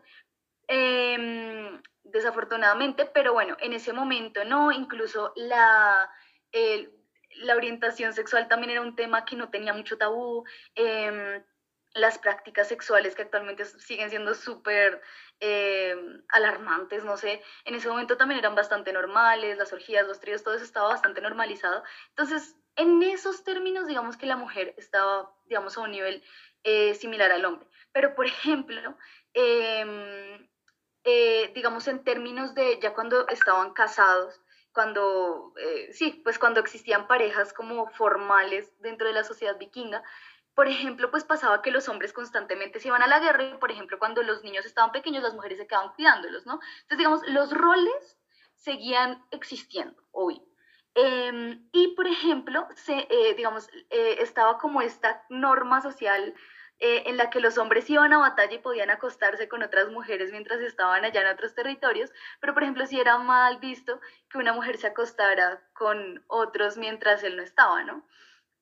em, 0.68 1.82
desafortunadamente, 2.04 3.06
pero 3.06 3.34
bueno, 3.34 3.58
en 3.60 3.74
ese 3.74 3.94
momento 3.94 4.44
no, 4.46 4.72
incluso 4.72 5.34
la... 5.36 6.10
la 7.36 7.56
orientación 7.56 8.14
sexual 8.14 8.48
también 8.48 8.72
era 8.72 8.82
un 8.82 8.96
tema 8.96 9.26
que 9.26 9.36
no 9.36 9.50
tenía 9.50 9.74
mucho 9.74 9.98
tabú. 9.98 10.44
Eh, 10.76 11.44
las 11.94 12.18
prácticas 12.20 12.68
sexuales 12.68 13.16
que 13.16 13.24
actualmente 13.24 13.66
siguen 13.66 14.10
siendo 14.10 14.34
súper 14.34 15.02
eh, 15.40 15.96
alarmantes, 16.30 17.04
no 17.04 17.18
sé, 17.18 17.42
en 17.66 17.76
ese 17.76 17.90
momento 17.90 18.18
también 18.18 18.40
eran 18.40 18.56
bastante 18.56 18.94
normales, 18.94 19.58
las 19.58 19.74
orgías, 19.74 20.08
los 20.08 20.20
tríos, 20.20 20.44
todo 20.44 20.56
eso 20.56 20.64
estaba 20.64 20.90
bastante 20.90 21.22
normalizado. 21.22 21.84
Entonces, 22.10 22.56
en 22.76 23.02
esos 23.04 23.44
términos, 23.44 23.88
digamos 23.88 24.18
que 24.18 24.26
la 24.26 24.38
mujer 24.38 24.74
estaba, 24.78 25.34
digamos, 25.46 25.78
a 25.78 25.82
un 25.82 25.92
nivel 25.92 26.24
eh, 26.64 26.94
similar 26.96 27.32
al 27.32 27.46
hombre. 27.46 27.68
Pero, 27.92 28.16
por 28.16 28.26
ejemplo, 28.28 28.98
em, 29.34 30.48
eh, 31.04 31.52
digamos, 31.56 31.88
en 31.88 32.04
términos 32.04 32.54
de 32.54 32.80
ya 32.82 32.94
cuando 32.94 33.28
estaban 33.28 33.74
casados, 33.74 34.40
cuando, 34.74 35.54
sí, 35.92 36.22
pues 36.24 36.40
cuando 36.40 36.62
existían 36.62 37.06
parejas 37.06 37.52
como 37.52 37.88
formales 37.88 38.72
dentro 38.80 39.06
de 39.06 39.12
la 39.14 39.26
sociedad 39.26 39.58
vikinga, 39.58 40.02
por 40.54 40.68
ejemplo, 40.68 41.10
pues 41.10 41.24
pasaba 41.24 41.62
que 41.62 41.72
los 41.72 41.88
hombres 41.88 42.14
constantemente 42.14 42.80
se 42.80 42.90
iban 42.90 43.02
a 43.02 43.08
la 43.08 43.20
guerra 43.20 43.44
y, 43.44 43.58
por 43.58 43.72
ejemplo, 43.72 43.98
cuando 44.00 44.22
los 44.22 44.44
niños 44.44 44.66
estaban 44.66 44.92
pequeños, 44.92 45.24
las 45.24 45.34
mujeres 45.34 45.58
se 45.58 45.68
quedaban 45.68 45.94
cuidándolos, 45.94 46.46
¿no? 46.46 46.60
Entonces, 46.82 46.98
digamos, 46.98 47.28
los 47.28 47.52
roles 47.52 48.20
seguían 48.56 49.24
existiendo 49.32 50.04
hoy. 50.12 50.42
Em, 50.94 51.70
y, 51.72 51.96
por 51.96 52.06
ejemplo, 52.06 52.68
se, 52.76 53.08
eh, 53.10 53.34
digamos, 53.36 53.70
eh, 53.90 54.18
estaba 54.20 54.58
como 54.58 54.82
esta 54.82 55.24
norma 55.30 55.82
social 55.82 56.34
eh, 56.84 57.04
en 57.06 57.16
la 57.16 57.30
que 57.30 57.40
los 57.40 57.60
hombres 57.60 57.88
iban 57.92 58.12
a 58.12 58.18
batalla 58.18 58.56
y 58.56 58.58
podían 58.58 58.90
acostarse 58.90 59.48
con 59.48 59.62
otras 59.62 59.90
mujeres 59.92 60.32
mientras 60.32 60.60
estaban 60.62 61.06
allá 61.06 61.22
en 61.22 61.28
otros 61.28 61.54
territorios, 61.54 62.12
pero, 62.40 62.56
por 62.56 62.64
ejemplo, 62.64 62.88
si 62.88 63.00
era 63.00 63.20
mal 63.20 63.60
visto 63.60 64.02
que 64.30 64.40
una 64.40 64.52
mujer 64.52 64.78
se 64.78 64.88
acostara 64.88 65.62
con 65.74 66.24
otros 66.26 66.78
mientras 66.78 67.24
él 67.24 67.38
no 67.38 67.44
estaba, 67.44 67.84
¿no? 67.84 68.04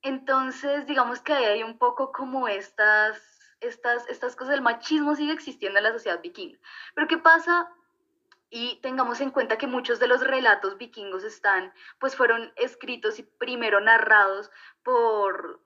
Entonces, 0.02 0.86
digamos 0.86 1.20
que 1.20 1.32
ahí 1.32 1.44
hay 1.46 1.62
un 1.62 1.78
poco 1.78 2.12
como 2.12 2.46
estas, 2.46 3.18
estas, 3.60 4.06
estas 4.10 4.36
cosas, 4.36 4.52
el 4.52 4.60
machismo 4.60 5.14
sigue 5.14 5.32
existiendo 5.32 5.78
en 5.78 5.84
la 5.84 5.92
sociedad 5.92 6.20
vikinga. 6.20 6.58
Pero 6.94 7.08
¿qué 7.08 7.16
pasa? 7.16 7.70
Y 8.50 8.80
tengamos 8.82 9.20
en 9.20 9.30
cuenta 9.30 9.58
que 9.58 9.68
muchos 9.68 10.00
de 10.00 10.08
los 10.08 10.26
relatos 10.26 10.76
vikingos 10.76 11.22
están, 11.22 11.72
pues 12.00 12.16
fueron 12.16 12.52
escritos 12.56 13.18
y 13.20 13.22
primero 13.22 13.80
narrados 13.80 14.50
por, 14.82 15.60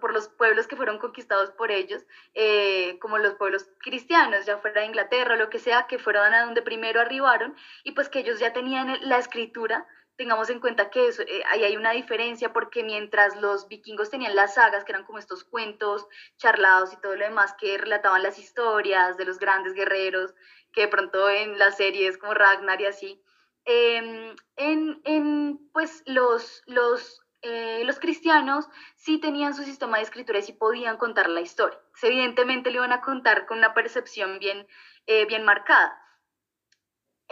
por 0.00 0.12
los 0.12 0.28
pueblos 0.28 0.66
que 0.68 0.76
fueron 0.76 0.98
conquistados 0.98 1.50
por 1.50 1.72
ellos, 1.72 2.04
eh, 2.34 2.98
como 3.00 3.18
los 3.18 3.34
pueblos 3.34 3.68
cristianos, 3.78 4.46
ya 4.46 4.58
fuera 4.58 4.82
de 4.82 4.86
Inglaterra 4.86 5.36
lo 5.36 5.50
que 5.50 5.58
sea, 5.58 5.86
que 5.88 5.98
fueron 5.98 6.32
a 6.32 6.44
donde 6.44 6.62
primero 6.62 7.00
arribaron, 7.00 7.56
y 7.82 7.92
pues 7.92 8.08
que 8.08 8.20
ellos 8.20 8.38
ya 8.38 8.52
tenían 8.52 8.96
la 9.08 9.18
escritura 9.18 9.86
tengamos 10.16 10.50
en 10.50 10.60
cuenta 10.60 10.90
que 10.90 11.08
eso, 11.08 11.22
eh, 11.22 11.42
ahí 11.50 11.64
hay 11.64 11.76
una 11.76 11.92
diferencia 11.92 12.52
porque 12.52 12.82
mientras 12.84 13.40
los 13.40 13.68
vikingos 13.68 14.10
tenían 14.10 14.34
las 14.36 14.54
sagas, 14.54 14.84
que 14.84 14.92
eran 14.92 15.04
como 15.04 15.18
estos 15.18 15.44
cuentos 15.44 16.06
charlados 16.36 16.92
y 16.92 17.00
todo 17.00 17.16
lo 17.16 17.24
demás 17.24 17.54
que 17.58 17.78
relataban 17.78 18.22
las 18.22 18.38
historias 18.38 19.16
de 19.16 19.24
los 19.24 19.38
grandes 19.38 19.74
guerreros, 19.74 20.34
que 20.72 20.82
de 20.82 20.88
pronto 20.88 21.28
en 21.28 21.58
las 21.58 21.76
series 21.76 22.18
como 22.18 22.34
Ragnar 22.34 22.80
y 22.80 22.86
así, 22.86 23.22
em, 23.64 24.34
en, 24.56 25.00
en, 25.04 25.70
pues 25.72 26.02
los, 26.06 26.62
los, 26.66 27.22
eh, 27.42 27.82
los 27.84 27.98
cristianos 27.98 28.68
sí 28.96 29.18
tenían 29.18 29.54
su 29.54 29.62
sistema 29.64 29.98
de 29.98 30.04
escritura 30.04 30.38
y 30.38 30.42
sí 30.42 30.52
podían 30.52 30.96
contar 30.96 31.28
la 31.28 31.40
historia. 31.40 31.78
Evidentemente 32.02 32.70
le 32.70 32.76
iban 32.76 32.92
a 32.92 33.00
contar 33.00 33.46
con 33.46 33.58
una 33.58 33.74
percepción 33.74 34.38
bien, 34.38 34.66
eh, 35.06 35.26
bien 35.26 35.44
marcada. 35.44 36.01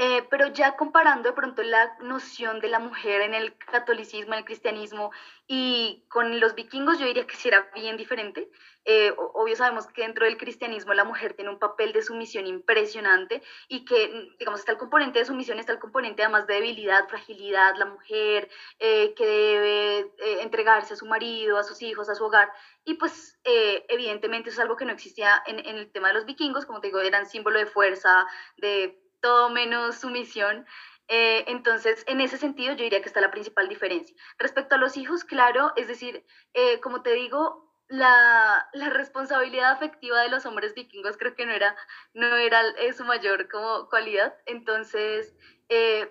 Eh, 0.03 0.27
pero 0.31 0.47
ya 0.47 0.77
comparando 0.77 1.29
de 1.29 1.35
pronto 1.35 1.63
la 1.63 1.95
noción 2.01 2.59
de 2.61 2.69
la 2.69 2.79
mujer 2.79 3.21
en 3.21 3.35
el 3.35 3.55
catolicismo, 3.59 4.33
en 4.33 4.39
el 4.39 4.45
cristianismo 4.47 5.11
y 5.47 6.07
con 6.09 6.41
los 6.41 6.55
vikingos, 6.55 6.99
yo 6.99 7.05
diría 7.05 7.27
que 7.27 7.37
sí 7.37 7.49
era 7.49 7.71
bien 7.75 7.99
diferente. 7.99 8.51
Eh, 8.87 9.13
obvio 9.35 9.57
sabemos 9.57 9.87
que 9.89 10.01
dentro 10.01 10.25
del 10.25 10.39
cristianismo 10.39 10.95
la 10.95 11.05
mujer 11.05 11.35
tiene 11.35 11.51
un 11.51 11.59
papel 11.59 11.93
de 11.93 12.01
sumisión 12.01 12.47
impresionante 12.47 13.43
y 13.69 13.85
que, 13.85 14.31
digamos, 14.39 14.61
está 14.61 14.73
el 14.73 14.79
componente 14.79 15.19
de 15.19 15.27
sumisión, 15.27 15.59
está 15.59 15.73
el 15.73 15.79
componente 15.79 16.23
además 16.23 16.47
de 16.47 16.55
debilidad, 16.55 17.07
fragilidad, 17.07 17.77
la 17.77 17.85
mujer 17.85 18.49
eh, 18.79 19.13
que 19.13 19.27
debe 19.27 20.13
entregarse 20.41 20.95
a 20.95 20.97
su 20.97 21.05
marido, 21.05 21.59
a 21.59 21.63
sus 21.63 21.83
hijos, 21.83 22.09
a 22.09 22.15
su 22.15 22.25
hogar. 22.25 22.51
Y 22.87 22.95
pues 22.95 23.39
evidentemente 23.45 24.49
eso 24.49 24.61
es 24.61 24.63
algo 24.63 24.77
que 24.77 24.87
no 24.87 24.93
existía 24.93 25.43
en, 25.47 25.59
en 25.59 25.77
el 25.77 25.93
tema 25.93 26.09
de 26.09 26.15
los 26.15 26.25
vikingos, 26.25 26.65
como 26.65 26.81
te 26.81 26.87
digo, 26.87 27.01
eran 27.01 27.27
símbolo 27.27 27.59
de 27.59 27.67
fuerza, 27.67 28.27
de 28.57 28.99
todo 29.21 29.51
menos 29.51 29.97
sumisión. 29.97 30.67
Eh, 31.13 31.45
entonces, 31.49 32.05
en 32.07 32.21
ese 32.21 32.39
sentido, 32.39 32.73
yo 32.75 32.85
diría 32.85 33.03
que 33.03 33.09
está 33.09 33.21
la 33.21 33.33
principal 33.33 33.69
diferencia. 33.69 34.15
Respecto 34.39 34.77
a 34.77 34.79
los 34.79 34.97
hijos, 34.97 35.25
claro, 35.25 35.73
es 35.75 35.89
decir, 35.89 36.25
eh, 36.55 36.79
como 36.81 37.03
te 37.03 37.13
digo, 37.15 37.75
la, 37.89 38.69
la, 38.73 38.91
responsabilidad 38.91 39.73
afectiva 39.73 40.21
de 40.21 40.29
los 40.29 40.47
hombres 40.47 40.73
vikingos 40.75 41.17
creo 41.17 41.35
que 41.35 41.47
no 41.47 41.53
era, 41.53 41.75
no 42.15 42.37
era 42.37 42.63
eh, 42.79 42.93
su 42.93 43.05
mayor 43.05 43.49
como 43.49 43.89
cualidad. 43.89 44.37
Entonces, 44.47 45.35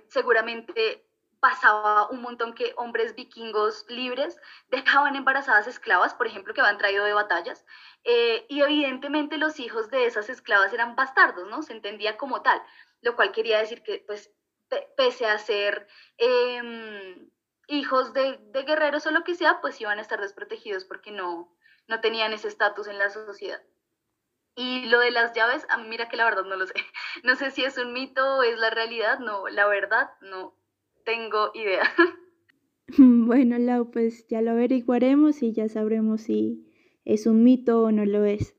seguramente 0.10 1.06
pasaba 1.40 2.10
un 2.10 2.22
montón 2.22 2.54
que 2.54 2.74
hombres 2.76 3.16
vikingos 3.16 3.86
libres 3.88 4.38
dejaban 4.70 5.16
embarazadas 5.16 5.68
esclavas, 5.68 6.14
por 6.14 6.28
ejemplo, 6.28 6.54
que 6.54 6.60
habían 6.60 6.78
traído 6.78 7.06
de 7.06 7.14
batallas, 7.14 7.66
y 8.04 8.62
evidentemente 8.62 9.38
los 9.38 9.60
hijos 9.60 9.90
de 9.90 10.06
esas 10.06 10.30
esclavas 10.30 10.74
eran 10.74 10.96
bastardos, 10.96 11.50
¿no? 11.50 11.62
Se 11.62 11.74
entendía 11.74 12.18
como 12.18 12.42
tal 12.42 12.62
lo 13.02 13.16
cual 13.16 13.32
quería 13.32 13.60
decir 13.60 13.84
que, 13.84 14.04
pues, 14.06 14.32
pese 14.96 15.26
a 15.26 15.38
ser 15.38 15.88
em, 16.18 17.30
hijos 17.68 18.14
de, 18.14 18.40
guerreros 18.54 19.06
o 19.08 19.12
lo 19.12 19.24
que 19.24 19.36
sea, 19.36 19.62
pues 19.62 19.80
iban 19.82 20.00
a 20.00 20.02
estar 20.02 20.22
desprotegidos 20.22 20.86
porque 20.86 21.12
no, 21.12 21.56
no 21.88 22.02
tenían 22.02 22.34
ese 22.34 22.48
estatus 22.48 22.88
en 22.88 22.98
la 22.98 23.10
sociedad. 23.10 23.62
Y 24.56 24.88
lo 24.88 25.00
de 25.00 25.12
las 25.12 25.34
llaves, 25.34 25.66
a 25.70 25.78
mira 25.78 26.10
que 26.10 26.18
la 26.18 26.26
verdad 26.26 26.44
no 26.44 26.56
lo 26.56 26.68
sé. 26.68 26.74
No 27.24 27.36
sé 27.36 27.52
si 27.52 27.64
es 27.64 27.78
un 27.78 27.94
mito 27.94 28.38
o 28.38 28.44
es 28.44 28.58
la 28.58 28.70
realidad, 28.70 29.20
no, 29.20 29.48
la 29.48 29.68
verdad 29.68 30.12
no 30.22 30.56
tengo 31.06 31.52
idea. 31.54 31.84
Bueno, 32.98 33.58
Lau, 33.58 33.92
pues 33.92 34.28
ya 34.28 34.42
lo 34.42 34.52
averiguaremos 34.52 35.44
y 35.44 35.54
ya 35.54 35.70
sabremos 35.70 36.22
si 36.22 36.66
es 37.06 37.28
un 37.28 37.44
mito 37.44 37.84
o 37.84 37.92
no 37.92 38.06
lo 38.06 38.26
es. 38.26 38.56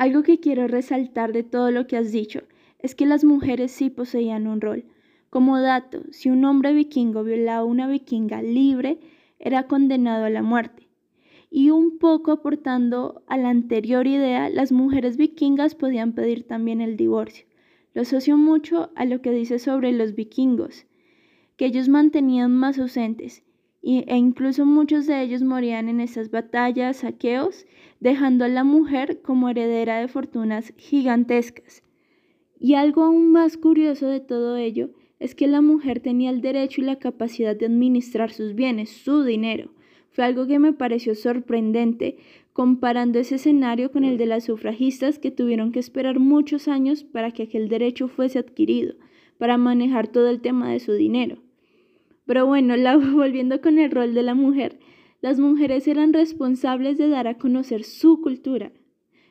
Algo 0.00 0.22
que 0.22 0.40
quiero 0.40 0.66
resaltar 0.66 1.34
de 1.34 1.42
todo 1.42 1.70
lo 1.70 1.86
que 1.86 1.98
has 1.98 2.10
dicho 2.10 2.44
es 2.78 2.94
que 2.94 3.04
las 3.04 3.22
mujeres 3.22 3.70
sí 3.70 3.90
poseían 3.90 4.46
un 4.46 4.62
rol. 4.62 4.86
Como 5.28 5.60
dato, 5.60 6.04
si 6.10 6.30
un 6.30 6.42
hombre 6.46 6.72
vikingo 6.72 7.22
violaba 7.22 7.58
a 7.58 7.64
una 7.64 7.86
vikinga 7.86 8.40
libre, 8.40 8.98
era 9.38 9.66
condenado 9.66 10.24
a 10.24 10.30
la 10.30 10.40
muerte. 10.40 10.88
Y 11.50 11.68
un 11.68 11.98
poco 11.98 12.32
aportando 12.32 13.22
a 13.26 13.36
la 13.36 13.50
anterior 13.50 14.06
idea, 14.06 14.48
las 14.48 14.72
mujeres 14.72 15.18
vikingas 15.18 15.74
podían 15.74 16.14
pedir 16.14 16.44
también 16.44 16.80
el 16.80 16.96
divorcio, 16.96 17.44
Lo 17.92 18.00
asocio 18.00 18.38
mucho 18.38 18.92
a 18.96 19.04
lo 19.04 19.20
que 19.20 19.32
dice 19.32 19.58
sobre 19.58 19.92
los 19.92 20.14
vikingos, 20.14 20.86
que 21.58 21.66
ellos 21.66 21.90
mantenían 21.90 22.52
más 22.52 22.78
ausentes 22.78 23.42
e 23.82 24.16
incluso 24.16 24.66
muchos 24.66 25.06
de 25.06 25.22
ellos 25.22 25.42
morían 25.42 25.88
en 25.88 26.00
estas 26.00 26.30
batallas, 26.30 26.98
saqueos, 26.98 27.66
dejando 27.98 28.44
a 28.44 28.48
la 28.48 28.64
mujer 28.64 29.22
como 29.22 29.48
heredera 29.48 30.00
de 30.00 30.08
fortunas 30.08 30.74
gigantescas. 30.76 31.82
Y 32.58 32.74
algo 32.74 33.04
aún 33.04 33.32
más 33.32 33.56
curioso 33.56 34.06
de 34.06 34.20
todo 34.20 34.56
ello 34.56 34.90
es 35.18 35.34
que 35.34 35.46
la 35.46 35.62
mujer 35.62 36.00
tenía 36.00 36.30
el 36.30 36.42
derecho 36.42 36.80
y 36.80 36.84
la 36.84 36.98
capacidad 36.98 37.56
de 37.56 37.66
administrar 37.66 38.32
sus 38.32 38.54
bienes, 38.54 38.90
su 38.90 39.24
dinero. 39.24 39.70
Fue 40.10 40.24
algo 40.24 40.46
que 40.46 40.58
me 40.58 40.72
pareció 40.72 41.14
sorprendente, 41.14 42.18
comparando 42.52 43.18
ese 43.18 43.36
escenario 43.36 43.92
con 43.92 44.04
el 44.04 44.18
de 44.18 44.26
las 44.26 44.44
sufragistas 44.44 45.18
que 45.18 45.30
tuvieron 45.30 45.72
que 45.72 45.78
esperar 45.78 46.18
muchos 46.18 46.68
años 46.68 47.04
para 47.04 47.30
que 47.30 47.44
aquel 47.44 47.68
derecho 47.68 48.08
fuese 48.08 48.38
adquirido, 48.38 48.94
para 49.38 49.56
manejar 49.56 50.08
todo 50.08 50.28
el 50.28 50.40
tema 50.40 50.70
de 50.70 50.80
su 50.80 50.92
dinero. 50.92 51.38
Pero 52.30 52.46
bueno, 52.46 52.76
volviendo 53.12 53.60
con 53.60 53.80
el 53.80 53.90
rol 53.90 54.14
de 54.14 54.22
la 54.22 54.36
mujer, 54.36 54.78
las 55.20 55.40
mujeres 55.40 55.88
eran 55.88 56.12
responsables 56.12 56.96
de 56.96 57.08
dar 57.08 57.26
a 57.26 57.38
conocer 57.38 57.82
su 57.82 58.20
cultura. 58.20 58.70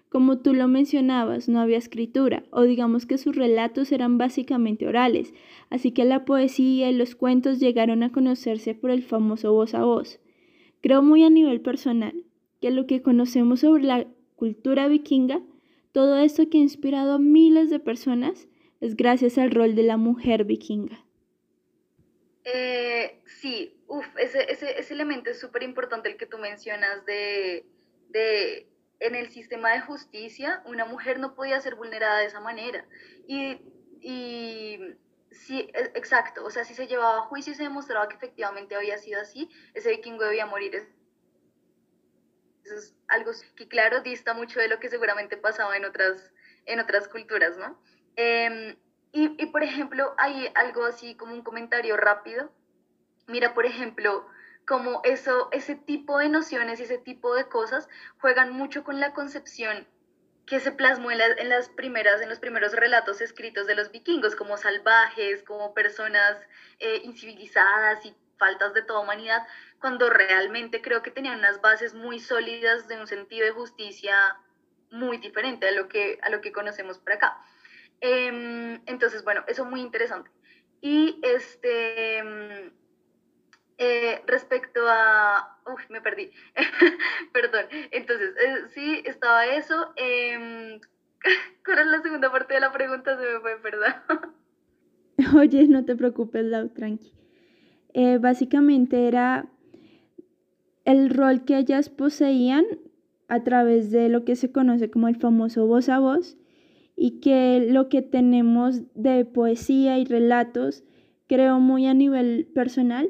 Como 0.10 0.40
tú 0.40 0.54
lo 0.54 0.68
mencionabas, 0.68 1.48
no 1.48 1.62
había 1.62 1.78
escritura, 1.78 2.44
o 2.52 2.64
digamos 2.64 3.06
que 3.06 3.18
sus 3.18 3.38
relatos 3.38 3.94
eran 3.94 4.18
básicamente 4.18 4.86
orales, 4.86 5.34
así 5.70 5.94
que 5.94 6.04
la 6.04 6.26
poesía 6.26 6.92
y 6.92 6.94
los 6.94 7.16
cuentos 7.16 7.62
llegaron 7.62 8.04
a 8.04 8.12
conocerse 8.12 8.76
por 8.76 8.92
el 8.92 9.02
famoso 9.02 9.54
voz 9.54 9.76
a 9.76 9.86
voz. 9.86 10.20
Creo 10.82 11.02
muy 11.02 11.24
a 11.24 11.30
nivel 11.30 11.62
personal 11.62 12.26
que 12.60 12.70
lo 12.70 12.86
que 12.86 13.02
conocemos 13.02 13.62
sobre 13.62 13.84
la 13.84 14.08
cultura 14.36 14.90
vikinga, 14.90 15.42
todo 15.94 16.18
esto 16.18 16.50
que 16.50 16.58
ha 16.58 16.62
inspirado 16.64 17.14
a 17.14 17.18
miles 17.18 17.70
de 17.70 17.80
personas, 17.80 18.50
es 18.82 18.98
gracias 18.98 19.38
al 19.38 19.52
rol 19.52 19.74
de 19.76 19.84
la 19.84 19.96
mujer 19.96 20.44
vikinga. 20.44 21.06
Eh, 22.46 23.22
sí, 23.26 23.82
uf, 23.88 24.06
ese, 24.18 24.52
ese, 24.52 24.80
ese 24.80 24.94
elemento 24.94 25.30
es 25.30 25.40
súper 25.40 25.64
importante 25.64 26.10
el 26.10 26.18
que 26.18 26.26
tú 26.26 26.38
mencionas 26.38 27.06
de, 27.06 27.66
de, 28.10 28.68
en 29.00 29.16
el 29.16 29.30
sistema 29.30 29.72
de 29.72 29.82
justicia, 29.82 30.62
una 30.66 30.86
mujer 30.86 31.20
no 31.20 31.36
podía 31.36 31.60
ser 31.60 31.76
vulnerada 31.76 32.20
de 32.20 32.26
esa 32.26 32.40
manera. 32.40 32.86
Y, 33.28 33.62
y 34.02 34.80
sí, 35.32 35.70
e, 35.74 35.92
exacto, 35.96 36.46
o 36.46 36.50
sea, 36.50 36.64
si 36.64 36.74
se 36.74 36.88
llevaba 36.88 37.20
a 37.20 37.28
juicio 37.28 37.54
y 37.54 37.56
se 37.56 37.64
demostraba 37.64 38.08
que 38.08 38.16
efectivamente 38.16 38.76
había 38.76 38.98
sido 38.98 39.22
así, 39.22 39.50
ese 39.74 39.90
vikingo 39.92 40.24
debía 40.24 40.46
morir. 40.46 40.76
Eso 42.64 42.76
es 42.76 42.96
algo 43.08 43.32
que, 43.56 43.68
claro, 43.68 44.02
dista 44.02 44.34
mucho 44.34 44.60
de 44.60 44.68
lo 44.68 44.80
que 44.80 44.90
seguramente 44.90 45.38
pasaba 45.38 45.76
en 45.76 45.86
otras, 45.86 46.32
en 46.66 46.80
otras 46.80 47.08
culturas, 47.08 47.58
¿no? 47.58 47.82
Eh, 48.16 48.78
y, 49.12 49.46
por 49.48 49.64
ejemplo, 49.64 50.14
hay 50.18 50.52
algo 50.56 50.86
así 50.86 51.16
como 51.16 51.34
un 51.34 51.42
comentario 51.42 51.98
rápido. 51.98 52.52
Mira, 53.28 53.54
por 53.54 53.66
ejemplo, 53.66 54.28
como 54.68 55.02
eso, 55.04 55.50
ese 55.52 55.76
tipo 55.76 56.20
de 56.20 56.30
nociones 56.30 56.80
y 56.80 56.84
ese 56.84 57.00
tipo 57.00 57.34
de 57.34 57.46
cosas 57.46 57.90
juegan 58.20 58.54
mucho 58.54 58.84
con 58.84 59.00
la 59.00 59.14
concepción 59.14 59.88
que 60.46 60.60
se 60.60 60.72
plasmó 60.72 61.12
en, 61.12 61.20
las 61.50 61.70
primeras, 61.70 62.22
en 62.22 62.30
los 62.30 62.40
primeros 62.40 62.74
relatos 62.74 63.22
escritos 63.22 63.68
de 63.68 63.76
los 63.76 63.92
vikingos, 63.92 64.36
como 64.36 64.58
salvajes, 64.58 65.44
como 65.44 65.76
personas 65.76 66.38
eh, 66.80 67.02
incivilizadas 67.04 68.04
y 68.06 68.16
faltas 68.38 68.74
de 68.74 68.82
toda 68.82 69.02
humanidad, 69.02 69.46
cuando 69.80 70.10
realmente 70.10 70.82
creo 70.82 71.04
que 71.04 71.12
tenían 71.12 71.38
unas 71.38 71.62
bases 71.62 71.94
muy 71.94 72.20
sólidas 72.20 72.88
de 72.88 73.00
un 73.00 73.06
sentido 73.06 73.46
de 73.46 73.52
justicia 73.52 74.16
muy 74.92 75.18
diferente 75.18 75.68
a 75.68 75.72
lo 75.72 75.88
que, 75.88 76.18
a 76.24 76.30
lo 76.30 76.42
que 76.42 76.52
conocemos 76.52 76.98
por 76.98 77.14
acá. 77.14 77.40
Em, 78.02 78.82
entonces, 78.86 79.24
bueno, 79.24 79.44
eso 79.48 79.66
muy 79.66 79.82
interesante. 79.82 80.30
Y 80.82 81.20
este, 81.24 82.18
em, 82.18 82.72
eh, 83.78 84.22
respecto 84.28 84.82
a... 84.88 85.60
Uf, 85.66 85.90
me 85.90 86.02
perdí. 86.02 86.32
Perdón. 87.34 87.66
Entonces, 87.92 88.36
eh, 88.38 88.68
sí, 88.74 89.02
estaba 89.06 89.46
eso. 89.46 89.94
Eh, 89.96 90.80
¿Cuál 91.66 91.80
es 91.80 91.88
la 91.88 92.02
segunda 92.02 92.32
parte 92.32 92.54
de 92.54 92.60
la 92.60 92.72
pregunta? 92.72 93.18
Se 93.18 93.34
me 93.34 93.40
fue, 93.40 93.58
perdón. 93.58 93.94
Oye, 95.38 95.68
no 95.68 95.86
te 95.86 95.96
preocupes, 95.96 96.46
Lau, 96.46 96.70
tranqui. 96.70 97.14
Eh, 97.94 98.18
básicamente 98.20 99.08
era 99.08 99.48
el 100.86 101.10
rol 101.10 101.44
que 101.44 101.58
ellas 101.58 101.90
poseían 101.90 102.66
a 103.28 103.44
través 103.44 103.92
de 103.92 104.10
lo 104.10 104.26
que 104.26 104.36
se 104.36 104.52
conoce 104.52 104.90
como 104.90 105.08
el 105.08 105.18
famoso 105.18 105.68
voz 105.68 105.90
a 105.90 106.00
voz 106.00 106.39
y 107.02 107.22
que 107.22 107.66
lo 107.66 107.88
que 107.88 108.02
tenemos 108.02 108.82
de 108.94 109.24
poesía 109.24 109.98
y 109.98 110.06
relatos 110.06 110.84
creo 111.28 111.60
muy 111.60 111.88
a 111.88 111.94
nivel 111.94 112.46
personal 112.54 113.10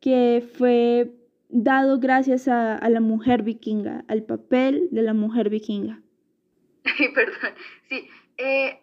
que 0.00 0.48
fue 0.56 1.10
dado 1.48 1.98
gracias 1.98 2.46
a, 2.46 2.78
la 2.88 3.00
mujer 3.00 3.42
vikinga, 3.42 4.04
al 4.06 4.22
papel 4.22 4.88
de 4.92 5.02
la 5.02 5.12
mujer 5.12 5.50
vikinga. 5.50 6.00
Perdón, 7.14 7.54
sí. 7.88 8.08
Eh, 8.38 8.80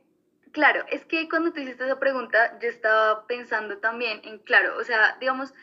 claro, 0.51 0.84
es 0.91 1.06
que 1.06 1.29
cuando 1.29 1.53
te 1.53 1.62
hiciste 1.62 1.86
esa 1.86 1.99
pregunta, 1.99 2.60
yo 2.62 2.67
estaba 2.67 3.25
pensando 3.27 3.77
también 3.77 4.19
en, 4.25 4.39
claro, 4.39 4.75
o 4.77 4.84
sea, 4.84 5.15
digamos, 5.21 5.53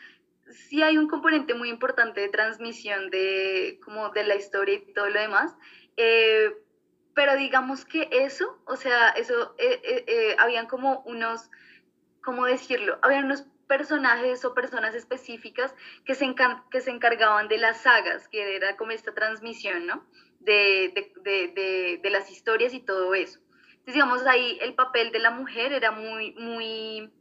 sí 0.49 0.81
hay 0.81 0.97
un 0.97 1.07
componente 1.07 1.53
muy 1.53 1.69
importante 1.69 2.19
de 2.19 2.29
transmisión 2.29 3.11
de, 3.11 3.79
como 3.83 4.09
de 4.09 4.23
la 4.23 4.35
historia 4.35 4.75
y 4.75 4.93
todo 4.93 5.07
lo 5.07 5.19
demás, 5.19 5.55
eh, 5.97 6.51
pero 7.13 7.35
digamos 7.35 7.85
que 7.85 8.07
eso, 8.11 8.59
o 8.65 8.75
sea, 8.75 9.09
eso, 9.09 9.55
eh, 9.57 9.81
eh, 9.83 10.05
eh, 10.07 10.35
habían 10.39 10.67
como 10.67 11.01
unos, 11.05 11.49
¿cómo 12.23 12.45
decirlo? 12.45 12.99
Habían 13.01 13.25
unos 13.25 13.45
personajes 13.67 14.43
o 14.45 14.53
personas 14.53 14.95
específicas 14.95 15.73
que 16.05 16.15
se, 16.15 16.33
que 16.69 16.81
se 16.81 16.91
encargaban 16.91 17.47
de 17.47 17.57
las 17.57 17.81
sagas, 17.81 18.27
que 18.27 18.55
era 18.55 18.77
como 18.77 18.91
esta 18.91 19.13
transmisión, 19.13 19.85
¿no? 19.87 20.05
De, 20.39 21.11
de, 21.23 21.99
de, 22.01 22.09
las 22.09 22.29
historias 22.31 22.73
y 22.73 22.79
todo 22.79 23.13
eso. 23.13 23.39
Entonces, 23.69 23.93
digamos, 23.93 24.25
ahí 24.25 24.57
el 24.61 24.73
papel 24.73 25.11
de 25.11 25.19
la 25.19 25.31
mujer 25.31 25.71
era 25.71 25.91
muy, 25.91 26.33
muy 26.33 27.11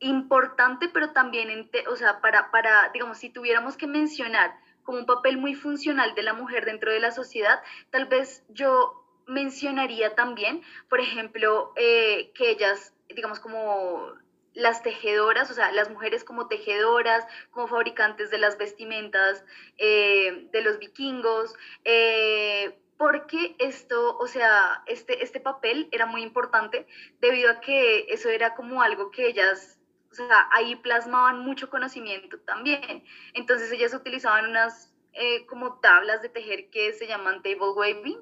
importante, 0.00 0.88
pero 0.88 1.12
también, 1.12 1.70
o 1.88 1.96
sea, 1.96 2.20
para, 2.20 2.50
para, 2.50 2.90
digamos, 2.92 3.18
si 3.18 3.30
tuviéramos 3.30 3.76
que 3.76 3.86
mencionar 3.86 4.54
como 4.84 4.98
un 4.98 5.06
papel 5.06 5.38
muy 5.38 5.54
funcional 5.54 6.14
de 6.14 6.22
la 6.22 6.34
mujer 6.34 6.64
dentro 6.64 6.92
de 6.92 7.00
la 7.00 7.10
sociedad, 7.10 7.60
tal 7.90 8.06
vez 8.06 8.44
yo 8.48 9.04
mencionaría 9.26 10.14
también, 10.14 10.62
por 10.88 11.00
ejemplo, 11.00 11.72
eh, 11.76 12.30
que 12.34 12.50
ellas, 12.50 12.92
digamos, 13.08 13.40
como 13.40 14.12
las 14.54 14.82
tejedoras, 14.82 15.50
o 15.50 15.54
sea, 15.54 15.72
las 15.72 15.90
mujeres 15.90 16.24
como 16.24 16.46
tejedoras, 16.46 17.26
como 17.50 17.66
fabricantes 17.66 18.30
de 18.30 18.38
las 18.38 18.56
vestimentas 18.56 19.44
eh, 19.78 20.48
de 20.52 20.62
los 20.62 20.78
vikingos, 20.78 21.54
eh, 21.84 22.78
porque 22.96 23.56
esto, 23.58 24.16
o 24.16 24.28
sea, 24.28 24.82
este, 24.86 25.24
este 25.24 25.40
papel 25.40 25.88
era 25.90 26.06
muy 26.06 26.22
importante 26.22 26.86
debido 27.20 27.50
a 27.50 27.60
que 27.60 28.06
eso 28.08 28.28
era 28.28 28.54
como 28.54 28.82
algo 28.82 29.10
que 29.10 29.26
ellas 29.26 29.80
o 30.20 30.26
sea, 30.26 30.48
ahí 30.52 30.76
plasmaban 30.76 31.40
mucho 31.40 31.70
conocimiento 31.70 32.38
también. 32.40 33.04
Entonces 33.34 33.70
ellas 33.72 33.94
utilizaban 33.94 34.48
unas 34.50 34.94
eh, 35.12 35.46
como 35.46 35.78
tablas 35.80 36.22
de 36.22 36.28
tejer 36.28 36.70
que 36.70 36.92
se 36.92 37.06
llaman 37.06 37.42
table 37.42 37.70
waving 37.76 38.20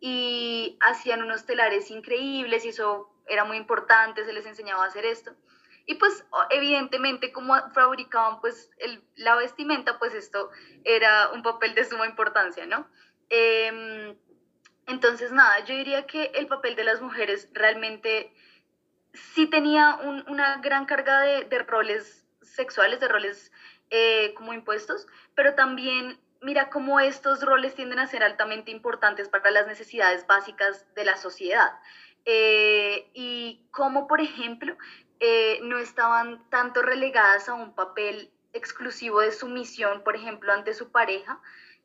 y 0.00 0.76
hacían 0.80 1.22
unos 1.22 1.46
telares 1.46 1.90
increíbles 1.90 2.64
y 2.64 2.68
eso 2.68 3.10
era 3.26 3.44
muy 3.44 3.56
importante, 3.56 4.24
se 4.24 4.32
les 4.32 4.44
enseñaba 4.44 4.84
a 4.84 4.88
hacer 4.88 5.06
esto. 5.06 5.34
Y 5.86 5.94
pues 5.94 6.24
evidentemente 6.50 7.32
como 7.32 7.54
fabricaban 7.72 8.40
pues 8.40 8.70
la 9.16 9.36
vestimenta, 9.36 9.98
pues 9.98 10.14
esto 10.14 10.50
era 10.84 11.30
un 11.30 11.42
papel 11.42 11.74
de 11.74 11.84
suma 11.84 12.06
importancia, 12.06 12.66
¿no? 12.66 12.88
Em, 13.28 14.16
entonces 14.86 15.32
nada, 15.32 15.64
yo 15.64 15.74
diría 15.74 16.06
que 16.06 16.24
el 16.34 16.46
papel 16.46 16.76
de 16.76 16.84
las 16.84 17.00
mujeres 17.00 17.48
realmente 17.52 18.34
sí 19.14 19.46
tenía 19.46 19.96
una 20.26 20.58
gran 20.58 20.86
carga 20.86 21.20
de, 21.20 21.58
roles 21.66 22.26
sexuales, 22.42 23.00
de 23.00 23.08
roles 23.08 23.52
eh, 23.90 24.34
como 24.34 24.52
impuestos, 24.52 25.06
pero 25.34 25.54
también 25.54 26.18
mira 26.40 26.68
cómo 26.68 27.00
estos 27.00 27.42
roles 27.42 27.74
tienden 27.74 28.00
a 28.00 28.06
ser 28.06 28.22
altamente 28.22 28.70
importantes 28.70 29.28
para 29.28 29.50
las 29.50 29.66
necesidades 29.66 30.26
básicas 30.26 30.84
de 30.94 31.04
la 31.04 31.16
sociedad. 31.16 31.78
Eh, 32.26 33.10
y 33.14 33.66
cómo, 33.70 34.06
por 34.06 34.20
ejemplo, 34.20 34.76
eh, 35.20 35.60
no 35.62 35.78
estaban 35.78 36.48
tanto 36.50 36.82
relegadas 36.82 37.48
a 37.48 37.54
un 37.54 37.74
papel 37.74 38.30
exclusivo 38.52 39.20
de 39.20 39.32
sumisión, 39.32 40.02
por 40.02 40.16
ejemplo, 40.16 40.52
ante 40.52 40.74
su 40.74 40.90
pareja, 40.90 41.40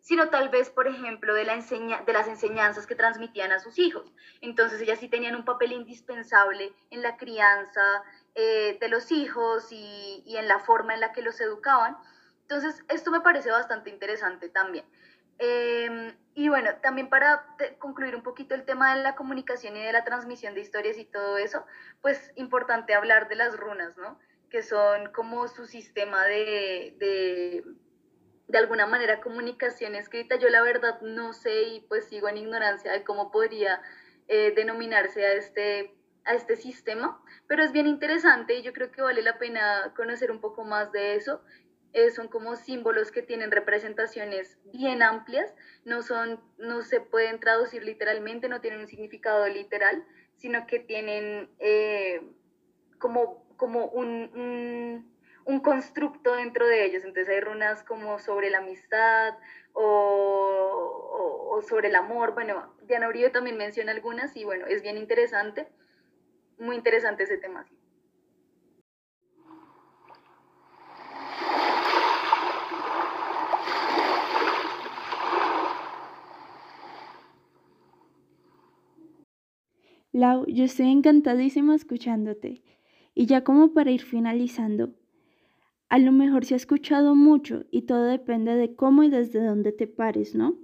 sino 0.10 0.30
tal 0.30 0.50
vez, 0.50 0.72
por 0.72 0.88
ejemplo, 0.88 1.36
de, 1.36 1.44
la 1.44 1.56
de 1.56 2.14
las 2.14 2.28
enseñanzas 2.28 2.88
que 2.88 2.96
transmitían 2.96 3.52
a 3.52 3.60
sus 3.60 3.78
hijos. 3.78 4.12
Entonces 4.42 4.82
ellas 4.82 4.98
sí 4.98 5.08
tenían 5.08 5.36
un 5.36 5.46
papel 5.46 5.72
indispensable 5.72 6.74
en 6.90 7.04
la 7.04 7.16
crianza 7.16 8.02
eh, 8.34 8.80
de 8.82 8.88
los 8.90 9.12
hijos 9.12 9.68
y, 9.72 10.24
en 10.26 10.48
la 10.48 10.58
forma 10.62 10.96
en 10.96 11.02
la 11.02 11.12
que 11.12 11.22
los 11.22 11.40
educaban. 11.40 11.96
Entonces, 12.42 12.84
esto 12.90 13.12
me 13.12 13.22
parece 13.22 13.52
bastante 13.52 13.92
interesante 13.92 14.50
también. 14.50 14.84
Em, 15.38 16.18
y 16.34 16.50
bueno, 16.50 16.72
también 16.82 17.08
para 17.08 17.46
concluir 17.78 18.16
un 18.16 18.24
poquito 18.24 18.56
el 18.56 18.66
tema 18.66 18.96
de 18.96 19.04
la 19.04 19.14
comunicación 19.16 19.78
y 19.78 19.84
de 19.84 19.94
la 19.94 20.06
transmisión 20.06 20.56
de 20.56 20.62
historias 20.62 20.98
y 20.98 21.06
todo 21.06 21.38
eso, 21.38 21.68
pues 22.02 22.32
importante 22.36 22.96
hablar 22.96 23.30
de 23.30 23.36
las 23.36 23.56
runas, 23.56 23.96
¿no? 23.96 24.18
Que 24.50 24.64
son 24.64 25.12
como 25.12 25.48
su 25.48 25.68
sistema 25.68 26.26
de, 26.26 27.64
de 28.50 28.58
alguna 28.58 28.86
manera, 28.86 29.22
comunicación 29.22 29.96
escrita. 29.96 30.36
Yo 30.36 30.50
la 30.50 30.62
verdad 30.62 31.00
no 31.02 31.34
sé 31.34 31.64
y 31.64 31.82
pues 31.82 32.06
sigo 32.06 32.28
en 32.28 32.38
ignorancia 32.38 32.92
de 32.92 33.04
cómo 33.04 33.32
podría 33.32 33.82
eh, 34.28 34.52
denominarse 34.56 35.26
a 35.26 35.34
este, 35.34 35.96
a 36.26 36.34
este 36.34 36.58
sistema, 36.58 37.24
pero 37.48 37.64
es 37.64 37.72
bien 37.72 37.88
interesante 37.88 38.56
y 38.56 38.62
yo 38.62 38.74
creo 38.74 38.92
que 38.92 39.02
vale 39.02 39.22
la 39.22 39.40
pena 39.40 39.94
conocer 39.96 40.32
un 40.32 40.42
poco 40.42 40.66
más 40.66 40.92
de 40.92 41.16
eso 41.16 41.42
eh, 41.94 42.12
son 42.12 42.28
como 42.28 42.56
símbolos 42.56 43.12
que 43.12 43.24
tienen 43.24 43.50
representaciones 43.50 44.60
bien 44.66 45.02
amplias, 45.02 45.52
no, 45.86 46.04
son, 46.04 46.40
no 46.60 46.84
se 46.84 47.02
pueden 47.02 47.40
traducir 47.40 47.84
literalmente, 47.84 48.48
no 48.48 48.62
tienen 48.62 48.82
un 48.82 48.88
significado 48.88 49.48
literal, 49.48 50.06
sino 50.38 50.68
que 50.68 50.80
tienen 50.80 51.50
eh, 51.58 52.22
como, 53.00 53.44
como 53.58 53.88
un, 53.88 54.30
un, 54.36 55.19
constructo 55.60 56.36
dentro 56.36 56.68
de 56.68 56.86
ellos. 56.86 57.04
Entonces 57.04 57.30
hay 57.30 57.42
runas 57.42 57.84
como 57.84 58.20
sobre 58.20 58.50
la 58.50 58.60
amistad 58.60 59.36
o, 59.74 61.50
o, 61.52 61.62
sobre 61.62 61.90
el 61.90 61.96
amor. 61.96 62.34
Bueno, 62.34 62.74
Diana 62.84 63.10
Uribe 63.10 63.30
también 63.30 63.58
menciona 63.58 63.92
algunas 63.92 64.36
y 64.36 64.44
bueno, 64.44 64.66
es 64.68 64.82
bien 64.82 64.98
interesante, 64.98 65.68
muy 66.58 66.76
interesante 66.76 67.24
ese 67.24 67.38
tema. 67.38 67.66
Lau, 80.12 80.46
yo 80.48 80.64
estoy 80.64 80.92
encantadísima 80.92 81.76
escuchándote. 81.76 82.64
Y 83.14 83.26
ya 83.26 83.44
como 83.44 83.74
para 83.74 83.92
ir 83.92 84.02
finalizando, 84.02 84.94
a 85.90 85.98
lo 85.98 86.12
mejor 86.12 86.46
se 86.46 86.54
ha 86.54 86.58
escuchado 86.58 87.16
mucho 87.16 87.66
y 87.72 87.82
todo 87.82 88.04
depende 88.04 88.56
de 88.56 88.76
cómo 88.76 89.02
y 89.02 89.10
desde 89.10 89.44
dónde 89.44 89.72
te 89.72 89.88
pares, 89.88 90.36
¿no? 90.36 90.56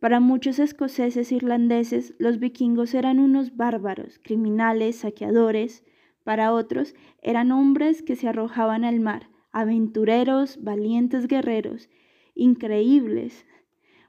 Para 0.00 0.20
muchos 0.20 0.58
escoceses 0.58 1.30
e 1.30 1.36
irlandeses, 1.36 2.14
los 2.18 2.38
vikingos 2.38 2.94
eran 2.94 3.18
unos 3.18 3.56
bárbaros, 3.56 4.18
criminales, 4.18 4.96
saqueadores. 4.96 5.84
Para 6.24 6.54
otros, 6.54 6.94
eran 7.20 7.52
hombres 7.52 8.02
que 8.02 8.16
se 8.16 8.28
arrojaban 8.28 8.84
al 8.84 9.00
mar, 9.00 9.28
aventureros, 9.52 10.62
valientes 10.62 11.28
guerreros, 11.28 11.90
increíbles. 12.34 13.44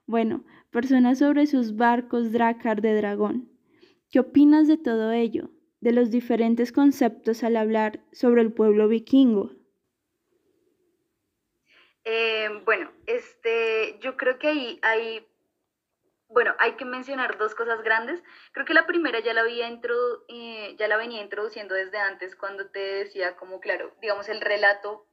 Bueno, 0.08 0.46
personas 0.70 1.20
sobre 1.20 1.48
sus 1.48 1.76
barcos 1.76 2.32
dracar 2.32 2.82
de 2.82 2.96
dragón. 2.96 3.50
¿Qué 4.10 4.22
opinas 4.22 4.70
de 4.70 4.78
todo 4.78 5.12
ello, 5.12 5.52
de 5.82 5.92
los 5.92 6.12
diferentes 6.12 6.72
conceptos 6.72 7.44
al 7.44 7.58
hablar 7.58 8.00
sobre 8.14 8.42
el 8.42 8.54
pueblo 8.54 8.88
vikingo? 8.88 9.52
Eh, 12.04 12.50
bueno, 12.66 12.92
este, 13.06 13.98
yo 14.00 14.18
creo 14.18 14.40
que 14.40 14.48
ahí 14.48 14.80
hay, 14.82 15.28
bueno, 16.28 16.56
hay 16.60 16.74
que 16.74 16.86
mencionar 16.86 17.38
dos 17.38 17.56
cosas 17.56 17.82
grandes. 17.84 18.22
Creo 18.52 18.66
que 18.66 18.74
la 18.74 18.88
primera 18.88 19.20
ya 19.20 19.34
la, 19.34 19.42
había 19.42 19.68
eh, 19.70 20.76
ya 20.78 20.88
la 20.88 20.98
venía 20.98 21.22
introduciendo 21.22 21.76
desde 21.76 21.98
antes 21.98 22.36
cuando 22.36 22.70
te 22.70 22.80
decía 22.80 23.36
como, 23.36 23.60
claro, 23.60 23.94
digamos, 24.02 24.30
el 24.30 24.42
relato 24.42 25.06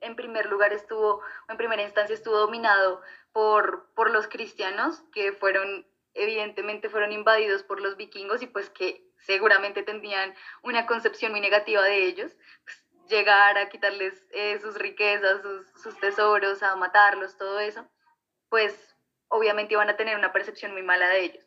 en 0.00 0.14
primer 0.14 0.46
lugar 0.46 0.72
estuvo, 0.72 1.22
en 1.48 1.56
primera 1.56 1.82
instancia 1.82 2.14
estuvo 2.14 2.36
dominado 2.36 3.00
por, 3.32 3.88
por 3.94 4.10
los 4.10 4.28
cristianos, 4.28 5.02
que 5.12 5.32
fueron 5.32 5.86
evidentemente 6.16 6.88
fueron 6.88 7.12
invadidos 7.12 7.62
por 7.62 7.80
los 7.80 7.96
vikingos 7.96 8.42
y 8.42 8.46
pues 8.46 8.70
que 8.70 9.06
seguramente 9.18 9.82
tendrían 9.82 10.34
una 10.62 10.86
concepción 10.86 11.32
muy 11.32 11.40
negativa 11.40 11.82
de 11.82 12.04
ellos, 12.04 12.32
pues, 12.64 12.85
llegar 13.08 13.58
a 13.58 13.68
quitarles 13.68 14.24
eh, 14.32 14.58
sus 14.60 14.76
riquezas, 14.78 15.40
sus, 15.82 15.98
tesoros, 16.00 16.62
a 16.62 16.76
matarlos, 16.76 17.36
todo 17.36 17.58
eso, 17.60 17.88
pues 18.48 18.94
obviamente 19.28 19.74
iban 19.74 19.88
a 19.88 19.96
tener 19.96 20.16
una 20.16 20.32
percepción 20.32 20.72
muy 20.72 20.82
mala 20.82 21.08
de 21.08 21.20
ellos. 21.20 21.44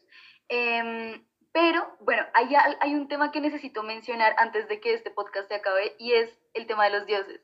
Em, 0.47 1.25
pero 1.51 1.95
bueno, 2.01 2.25
hay, 2.33 2.53
hay 2.55 2.95
un 2.95 3.07
tema 3.07 3.31
que 3.31 3.41
necesito 3.41 3.83
mencionar 3.83 4.35
antes 4.37 4.67
de 4.67 4.79
que 4.79 4.93
este 4.93 5.11
podcast 5.11 5.47
se 5.47 5.55
acabe 5.55 5.95
y 5.97 6.13
es 6.13 6.37
el 6.53 6.67
tema 6.67 6.85
de 6.85 6.91
los 6.91 7.05
dioses. 7.05 7.41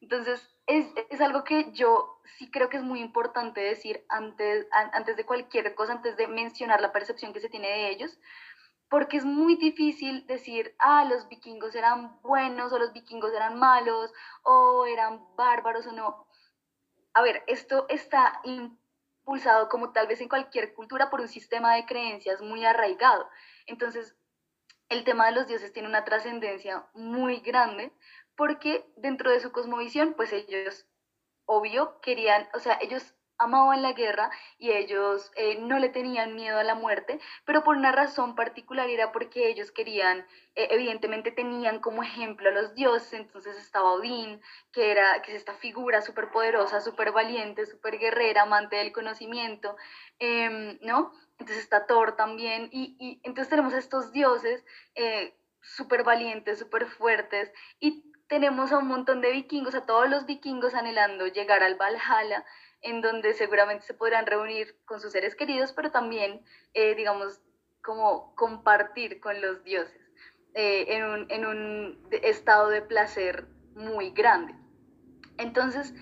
Entonces, 0.00 0.48
es, 0.66 0.86
es, 1.10 1.20
algo 1.20 1.42
que 1.42 1.72
yo 1.72 2.20
sí 2.36 2.50
creo 2.50 2.68
que 2.68 2.76
es 2.76 2.82
muy 2.82 3.00
importante 3.00 3.60
decir 3.60 4.04
antes, 4.08 4.66
antes 4.70 5.16
de 5.16 5.26
cualquier 5.26 5.74
cosa, 5.74 5.94
antes 5.94 6.16
de 6.16 6.28
mencionar 6.28 6.80
la 6.80 6.92
percepción 6.92 7.32
que 7.32 7.40
se 7.40 7.48
tiene 7.48 7.68
de 7.68 7.90
ellos, 7.90 8.18
porque 8.88 9.18
es 9.18 9.24
muy 9.24 9.56
difícil 9.56 10.26
decir, 10.26 10.74
ah, 10.78 11.04
los 11.04 11.28
vikingos 11.28 11.74
eran 11.74 12.20
buenos 12.22 12.72
o 12.72 12.78
los 12.78 12.92
vikingos 12.92 13.32
eran 13.32 13.58
malos 13.58 14.12
o 14.42 14.86
eran 14.86 15.20
bárbaros 15.36 15.86
o 15.86 15.92
no. 15.92 16.26
A 17.12 17.22
ver, 17.22 17.42
esto 17.46 17.86
está 17.88 18.40
impulsado 18.44 19.68
como 19.68 19.92
tal 19.92 20.06
vez 20.06 20.20
en 20.20 20.28
cualquier 20.28 20.74
cultura 20.74 21.10
por 21.10 21.20
un 21.20 21.28
sistema 21.28 21.74
de 21.74 21.84
creencias 21.84 22.40
muy 22.40 22.64
arraigado. 22.64 23.28
Entonces, 23.66 24.16
el 24.88 25.04
tema 25.04 25.26
de 25.26 25.32
los 25.32 25.46
dioses 25.46 25.72
tiene 25.72 25.88
una 25.88 26.04
trascendencia 26.04 26.88
muy 26.94 27.40
grande 27.40 27.92
porque 28.36 28.90
dentro 28.96 29.30
de 29.30 29.40
su 29.40 29.52
cosmovisión, 29.52 30.14
pues 30.14 30.32
ellos, 30.32 30.86
obvio, 31.44 32.00
querían, 32.00 32.48
o 32.54 32.58
sea, 32.58 32.78
ellos 32.80 33.14
amaban 33.38 33.82
la 33.82 33.92
guerra 33.92 34.30
y 34.58 34.72
ellos 34.72 35.30
eh, 35.36 35.58
no 35.60 35.78
le 35.78 35.88
tenían 35.88 36.34
miedo 36.34 36.58
a 36.58 36.64
la 36.64 36.74
muerte, 36.74 37.20
pero 37.44 37.62
por 37.62 37.76
una 37.76 37.92
razón 37.92 38.34
particular 38.34 38.88
era 38.90 39.12
porque 39.12 39.48
ellos 39.48 39.70
querían, 39.70 40.26
eh, 40.56 40.68
evidentemente 40.70 41.30
tenían 41.30 41.80
como 41.80 42.02
ejemplo 42.02 42.48
a 42.48 42.52
los 42.52 42.74
dioses, 42.74 43.12
entonces 43.14 43.56
estaba 43.56 43.92
Odín, 43.92 44.40
que, 44.72 44.90
era, 44.90 45.22
que 45.22 45.32
es 45.32 45.38
esta 45.38 45.54
figura 45.54 46.02
súper 46.02 46.30
poderosa, 46.30 46.80
súper 46.80 47.12
valiente, 47.12 47.64
súper 47.66 47.98
guerrera, 47.98 48.42
amante 48.42 48.76
del 48.76 48.92
conocimiento, 48.92 49.76
em, 50.18 50.78
¿no? 50.82 51.12
Entonces 51.38 51.58
está 51.58 51.86
Thor 51.86 52.16
también, 52.16 52.68
y, 52.72 52.96
y 52.98 53.20
entonces 53.22 53.48
tenemos 53.48 53.72
a 53.72 53.78
estos 53.78 54.12
dioses 54.12 54.64
eh, 54.96 55.34
súper 55.60 56.02
valientes, 56.02 56.58
súper 56.58 56.86
fuertes, 56.86 57.52
y 57.78 58.04
tenemos 58.28 58.72
a 58.72 58.78
un 58.78 58.88
montón 58.88 59.20
de 59.20 59.32
vikingos, 59.32 59.74
a 59.74 59.86
todos 59.86 60.08
los 60.08 60.26
vikingos 60.26 60.74
anhelando 60.74 61.26
llegar 61.26 61.62
al 61.62 61.76
Valhalla, 61.76 62.44
en 62.82 63.00
donde 63.00 63.34
seguramente 63.34 63.84
se 63.84 63.94
podrán 63.94 64.26
reunir 64.26 64.78
con 64.84 65.00
sus 65.00 65.12
seres 65.12 65.34
queridos, 65.34 65.72
pero 65.72 65.90
también, 65.90 66.42
eh, 66.74 66.94
digamos, 66.94 67.40
como 67.82 68.34
compartir 68.34 69.20
con 69.20 69.40
los 69.40 69.64
dioses 69.64 70.00
eh, 70.54 70.86
en, 70.88 71.04
un, 71.04 71.30
en 71.30 71.46
un 71.46 72.08
estado 72.22 72.68
de 72.68 72.82
placer 72.82 73.46
muy 73.74 74.10
grande. 74.10 74.54
Entonces, 75.38 75.94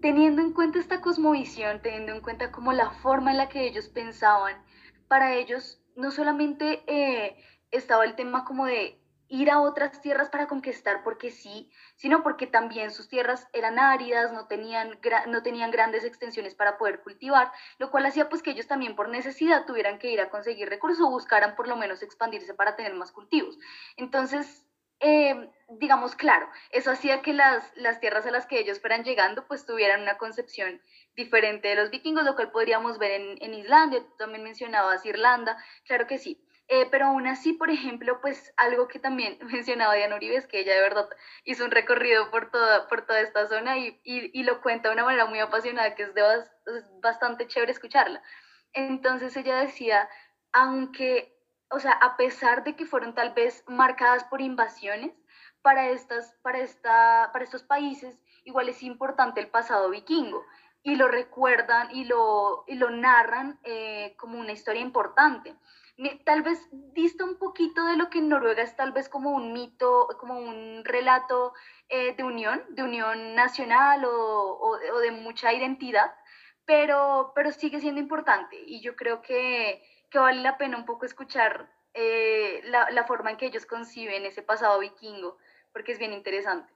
teniendo 0.00 0.42
en 0.42 0.52
cuenta 0.52 0.78
esta 0.78 1.00
cosmovisión, 1.00 1.80
teniendo 1.82 2.12
en 2.12 2.20
cuenta 2.20 2.52
como 2.52 2.72
la 2.72 2.90
forma 2.90 3.30
en 3.30 3.38
la 3.38 3.48
que 3.48 3.66
ellos 3.66 3.88
pensaban, 3.88 4.54
para 5.08 5.34
ellos 5.34 5.80
no 5.96 6.10
solamente 6.10 6.82
eh, 6.86 7.36
estaba 7.70 8.04
el 8.04 8.14
tema 8.14 8.44
como 8.44 8.66
de 8.66 9.00
ir 9.28 9.50
a 9.50 9.60
otras 9.60 10.00
tierras 10.00 10.28
para 10.28 10.46
conquistar 10.46 11.02
porque 11.02 11.30
sí, 11.30 11.70
sino 11.96 12.22
porque 12.22 12.46
también 12.46 12.90
sus 12.90 13.08
tierras 13.08 13.48
eran 13.52 13.78
áridas, 13.78 14.32
no 14.32 14.46
tenían, 14.46 14.98
no 15.28 15.42
tenían 15.42 15.70
grandes 15.70 16.04
extensiones 16.04 16.54
para 16.54 16.76
poder 16.78 17.00
cultivar, 17.00 17.50
lo 17.78 17.90
cual 17.90 18.06
hacía 18.06 18.28
pues 18.28 18.42
que 18.42 18.50
ellos 18.50 18.66
también 18.66 18.96
por 18.96 19.08
necesidad 19.08 19.64
tuvieran 19.66 19.98
que 19.98 20.10
ir 20.10 20.20
a 20.20 20.30
conseguir 20.30 20.68
recursos 20.68 21.06
o 21.06 21.10
buscaran 21.10 21.56
por 21.56 21.68
lo 21.68 21.76
menos 21.76 22.02
expandirse 22.02 22.54
para 22.54 22.76
tener 22.76 22.94
más 22.94 23.12
cultivos. 23.12 23.58
Entonces, 23.96 24.66
eh, 25.00 25.50
digamos, 25.68 26.14
claro, 26.14 26.48
eso 26.70 26.90
hacía 26.90 27.22
que 27.22 27.32
las, 27.32 27.72
las 27.76 28.00
tierras 28.00 28.26
a 28.26 28.30
las 28.30 28.46
que 28.46 28.58
ellos 28.58 28.80
fueran 28.80 29.04
llegando 29.04 29.46
pues 29.46 29.66
tuvieran 29.66 30.02
una 30.02 30.18
concepción 30.18 30.80
diferente 31.16 31.68
de 31.68 31.76
los 31.76 31.90
vikingos, 31.90 32.24
lo 32.24 32.34
cual 32.34 32.50
podríamos 32.50 32.98
ver 32.98 33.20
en, 33.20 33.42
en 33.42 33.54
Islandia, 33.54 34.00
tú 34.00 34.14
también 34.16 34.42
mencionabas 34.42 35.04
Irlanda, 35.06 35.56
claro 35.84 36.06
que 36.06 36.18
sí. 36.18 36.43
Eh, 36.68 36.88
pero 36.90 37.06
aún 37.06 37.26
así, 37.26 37.52
por 37.52 37.70
ejemplo, 37.70 38.20
pues 38.22 38.54
algo 38.56 38.88
que 38.88 38.98
también 38.98 39.38
mencionaba 39.52 39.94
Diana 39.94 40.16
Uribe 40.16 40.36
es 40.36 40.46
que 40.46 40.60
ella 40.60 40.74
de 40.74 40.80
verdad 40.80 41.08
hizo 41.44 41.64
un 41.64 41.70
recorrido 41.70 42.30
por 42.30 42.50
toda, 42.50 42.88
por 42.88 43.06
toda 43.06 43.20
esta 43.20 43.46
zona 43.46 43.76
y, 43.78 44.00
y, 44.04 44.42
lo 44.44 44.62
cuenta 44.62 44.88
de 44.88 44.94
una 44.94 45.04
manera 45.04 45.26
muy 45.26 45.40
apasionada, 45.40 45.94
que 45.94 46.04
es, 46.04 46.14
de 46.14 46.22
bastante 47.02 47.46
chévere 47.46 47.72
escucharla. 47.72 48.22
Entonces 48.72 49.36
ella 49.36 49.56
decía, 49.56 50.08
aunque, 50.52 51.38
o 51.70 51.78
sea, 51.78 51.92
a 51.92 52.16
pesar 52.16 52.64
de 52.64 52.76
que 52.76 52.86
fueron 52.86 53.14
tal 53.14 53.34
vez 53.34 53.62
marcadas 53.66 54.24
por 54.24 54.40
invasiones, 54.40 55.12
para, 55.64 55.88
estas, 55.88 56.34
para, 56.42 56.58
esta, 56.58 57.30
para 57.32 57.42
estos 57.42 57.62
países 57.62 58.18
igual 58.44 58.68
es 58.68 58.82
importante 58.82 59.40
el 59.40 59.48
pasado 59.48 59.88
vikingo 59.88 60.44
y 60.82 60.96
lo 60.96 61.08
recuerdan 61.08 61.90
y 61.90 62.04
lo, 62.04 62.64
y 62.66 62.74
lo 62.74 62.90
narran 62.90 63.58
eh, 63.64 64.14
como 64.18 64.38
una 64.38 64.52
historia 64.52 64.82
importante 64.82 65.56
tal 66.24 66.42
vez 66.42 66.58
dista 66.92 67.24
un 67.24 67.38
poquito 67.38 67.84
de 67.86 67.96
lo 67.96 68.10
que 68.10 68.18
en 68.18 68.28
Noruega 68.28 68.62
es 68.62 68.74
tal 68.76 68.92
vez 68.92 69.08
como 69.08 69.30
un 69.30 69.52
mito, 69.52 70.08
como 70.18 70.38
un 70.38 70.84
relato 70.84 71.54
eh, 71.88 72.14
de 72.16 72.24
unión, 72.24 72.62
de 72.70 72.82
unión 72.82 73.34
nacional 73.34 74.04
o, 74.04 74.58
o, 74.60 74.98
de 74.98 75.10
mucha 75.12 75.52
identidad, 75.52 76.12
pero, 76.64 77.32
pero 77.34 77.52
sigue 77.52 77.80
siendo 77.80 78.00
importante 78.00 78.56
y 78.66 78.80
yo 78.80 78.96
creo 78.96 79.22
que, 79.22 79.82
que 80.10 80.18
vale 80.18 80.42
la 80.42 80.58
pena 80.58 80.76
un 80.76 80.84
poco 80.84 81.06
escuchar 81.06 81.70
eh, 81.94 82.60
la, 82.64 82.90
la 82.90 83.04
forma 83.04 83.30
en 83.30 83.36
que 83.36 83.46
ellos 83.46 83.66
conciben 83.66 84.26
ese 84.26 84.42
pasado 84.42 84.80
vikingo, 84.80 85.38
porque 85.72 85.92
es 85.92 85.98
bien 85.98 86.12
interesante. 86.12 86.73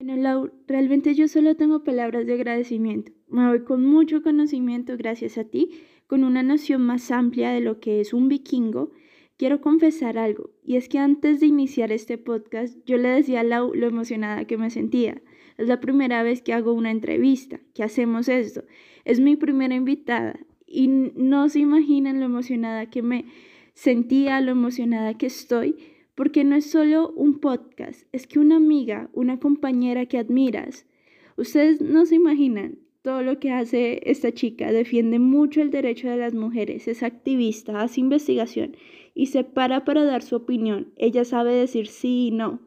Bueno, 0.00 0.16
Lau, 0.16 0.50
realmente 0.66 1.14
yo 1.14 1.28
solo 1.28 1.56
tengo 1.56 1.84
palabras 1.84 2.24
de 2.24 2.32
agradecimiento. 2.32 3.12
Me 3.28 3.46
voy 3.46 3.64
con 3.64 3.84
mucho 3.84 4.22
conocimiento 4.22 4.96
gracias 4.96 5.36
a 5.36 5.44
ti, 5.44 5.72
con 6.06 6.24
una 6.24 6.42
noción 6.42 6.80
más 6.80 7.10
amplia 7.10 7.50
de 7.50 7.60
lo 7.60 7.80
que 7.80 8.00
es 8.00 8.14
un 8.14 8.26
vikingo. 8.26 8.92
Quiero 9.36 9.60
confesar 9.60 10.16
algo, 10.16 10.52
y 10.64 10.76
es 10.76 10.88
que 10.88 10.96
antes 10.96 11.40
de 11.40 11.48
iniciar 11.48 11.92
este 11.92 12.16
podcast 12.16 12.78
yo 12.86 12.96
le 12.96 13.10
decía 13.10 13.40
a 13.40 13.44
Lau 13.44 13.74
lo 13.74 13.88
emocionada 13.88 14.46
que 14.46 14.56
me 14.56 14.70
sentía. 14.70 15.20
Es 15.58 15.68
la 15.68 15.80
primera 15.80 16.22
vez 16.22 16.40
que 16.40 16.54
hago 16.54 16.72
una 16.72 16.90
entrevista, 16.90 17.60
que 17.74 17.82
hacemos 17.82 18.30
esto. 18.30 18.64
Es 19.04 19.20
mi 19.20 19.36
primera 19.36 19.74
invitada 19.74 20.40
y 20.66 20.88
no 20.88 21.50
se 21.50 21.58
imaginan 21.58 22.20
lo 22.20 22.24
emocionada 22.24 22.88
que 22.88 23.02
me 23.02 23.26
sentía, 23.74 24.40
lo 24.40 24.52
emocionada 24.52 25.18
que 25.18 25.26
estoy 25.26 25.76
porque 26.14 26.44
no 26.44 26.56
es 26.56 26.70
solo 26.70 27.12
un 27.16 27.40
podcast, 27.40 28.06
es 28.12 28.26
que 28.26 28.38
una 28.38 28.56
amiga, 28.56 29.10
una 29.12 29.38
compañera 29.38 30.06
que 30.06 30.18
admiras. 30.18 30.86
Ustedes 31.36 31.80
no 31.80 32.06
se 32.06 32.16
imaginan 32.16 32.78
todo 33.02 33.22
lo 33.22 33.38
que 33.38 33.50
hace 33.50 34.00
esta 34.04 34.32
chica, 34.32 34.72
defiende 34.72 35.18
mucho 35.18 35.62
el 35.62 35.70
derecho 35.70 36.08
de 36.08 36.18
las 36.18 36.34
mujeres, 36.34 36.86
es 36.86 37.02
activista, 37.02 37.80
hace 37.80 38.00
investigación 38.00 38.76
y 39.14 39.26
se 39.26 39.44
para 39.44 39.84
para 39.84 40.04
dar 40.04 40.22
su 40.22 40.36
opinión. 40.36 40.92
Ella 40.96 41.24
sabe 41.24 41.54
decir 41.54 41.86
sí 41.86 42.28
y 42.28 42.30
no. 42.30 42.60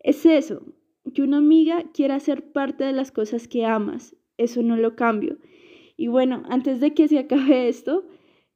Es 0.00 0.26
eso, 0.26 0.62
que 1.14 1.22
una 1.22 1.38
amiga 1.38 1.84
quiera 1.92 2.18
ser 2.20 2.52
parte 2.52 2.84
de 2.84 2.92
las 2.92 3.12
cosas 3.12 3.46
que 3.48 3.64
amas, 3.64 4.16
eso 4.36 4.62
no 4.62 4.76
lo 4.76 4.96
cambio. 4.96 5.38
Y 5.96 6.08
bueno, 6.08 6.42
antes 6.48 6.80
de 6.80 6.92
que 6.94 7.08
se 7.08 7.18
acabe 7.18 7.68
esto, 7.68 8.04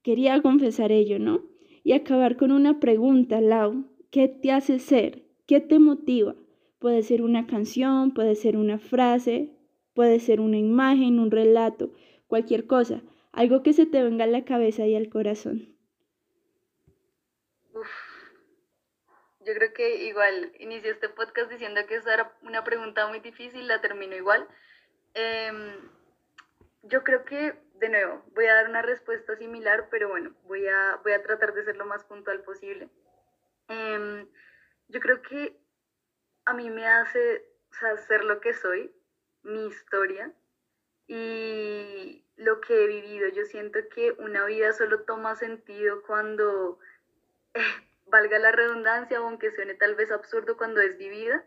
quería 0.02 0.40
confesar 0.42 0.90
ello, 0.90 1.18
¿no? 1.18 1.42
Y 1.84 1.92
acabar 1.92 2.36
con 2.36 2.50
una 2.50 2.80
pregunta, 2.80 3.40
Lau. 3.40 3.84
¿Qué 4.10 4.26
te 4.28 4.52
hace 4.52 4.78
ser? 4.78 5.22
¿Qué 5.46 5.60
te 5.60 5.78
motiva? 5.78 6.34
Puede 6.78 7.02
ser 7.02 7.20
una 7.20 7.46
canción, 7.46 8.14
puede 8.14 8.36
ser 8.36 8.56
una 8.56 8.78
frase, 8.78 9.50
puede 9.94 10.18
ser 10.18 10.40
una 10.40 10.56
imagen, 10.56 11.18
un 11.18 11.30
relato, 11.30 11.90
cualquier 12.26 12.66
cosa, 12.66 13.02
algo 13.32 13.62
que 13.62 13.74
se 13.74 13.84
te 13.84 14.02
venga 14.02 14.24
a 14.24 14.28
la 14.28 14.44
cabeza 14.44 14.86
y 14.86 14.94
al 14.94 15.10
corazón. 15.10 15.74
Yo 19.40 19.54
creo 19.54 19.72
que 19.74 20.06
igual 20.06 20.52
inicio 20.58 20.90
este 20.90 21.08
podcast 21.10 21.50
diciendo 21.50 21.80
que 21.86 21.96
esa 21.96 22.14
era 22.14 22.32
una 22.42 22.64
pregunta 22.64 23.08
muy 23.08 23.20
difícil, 23.20 23.66
la 23.66 23.80
termino 23.80 24.16
igual. 24.16 24.46
Em, 25.14 25.90
yo 26.82 27.02
creo 27.04 27.24
que, 27.24 27.54
de 27.74 27.88
nuevo, 27.90 28.24
voy 28.34 28.46
a 28.46 28.54
dar 28.54 28.68
una 28.70 28.82
respuesta 28.82 29.36
similar, 29.36 29.88
pero 29.90 30.08
bueno, 30.08 30.34
voy 30.44 30.66
a, 30.66 30.98
voy 31.02 31.12
a 31.12 31.22
tratar 31.22 31.52
de 31.52 31.64
ser 31.64 31.76
lo 31.76 31.84
más 31.84 32.04
puntual 32.04 32.42
posible. 32.42 32.88
Em, 33.68 34.26
yo 34.88 35.00
creo 35.00 35.20
que 35.22 35.60
a 36.46 36.54
mí 36.54 36.70
me 36.70 36.86
hace 36.86 37.44
ser 38.06 38.24
lo 38.24 38.40
que 38.40 38.54
soy, 38.54 38.90
mi 39.42 39.66
historia 39.66 40.32
y 41.06 42.24
lo 42.36 42.60
que 42.60 42.84
he 42.84 42.86
vivido. 42.86 43.28
Yo 43.28 43.44
siento 43.44 43.78
que 43.94 44.12
una 44.12 44.44
vida 44.46 44.72
solo 44.72 45.02
toma 45.02 45.36
sentido 45.36 46.02
cuando, 46.02 46.78
eh, 47.54 47.60
valga 48.06 48.38
la 48.38 48.52
redundancia, 48.52 49.18
aunque 49.18 49.50
suene 49.50 49.74
tal 49.74 49.94
vez 49.94 50.10
absurdo 50.10 50.56
cuando 50.56 50.80
es 50.80 50.96
vivida. 50.96 51.44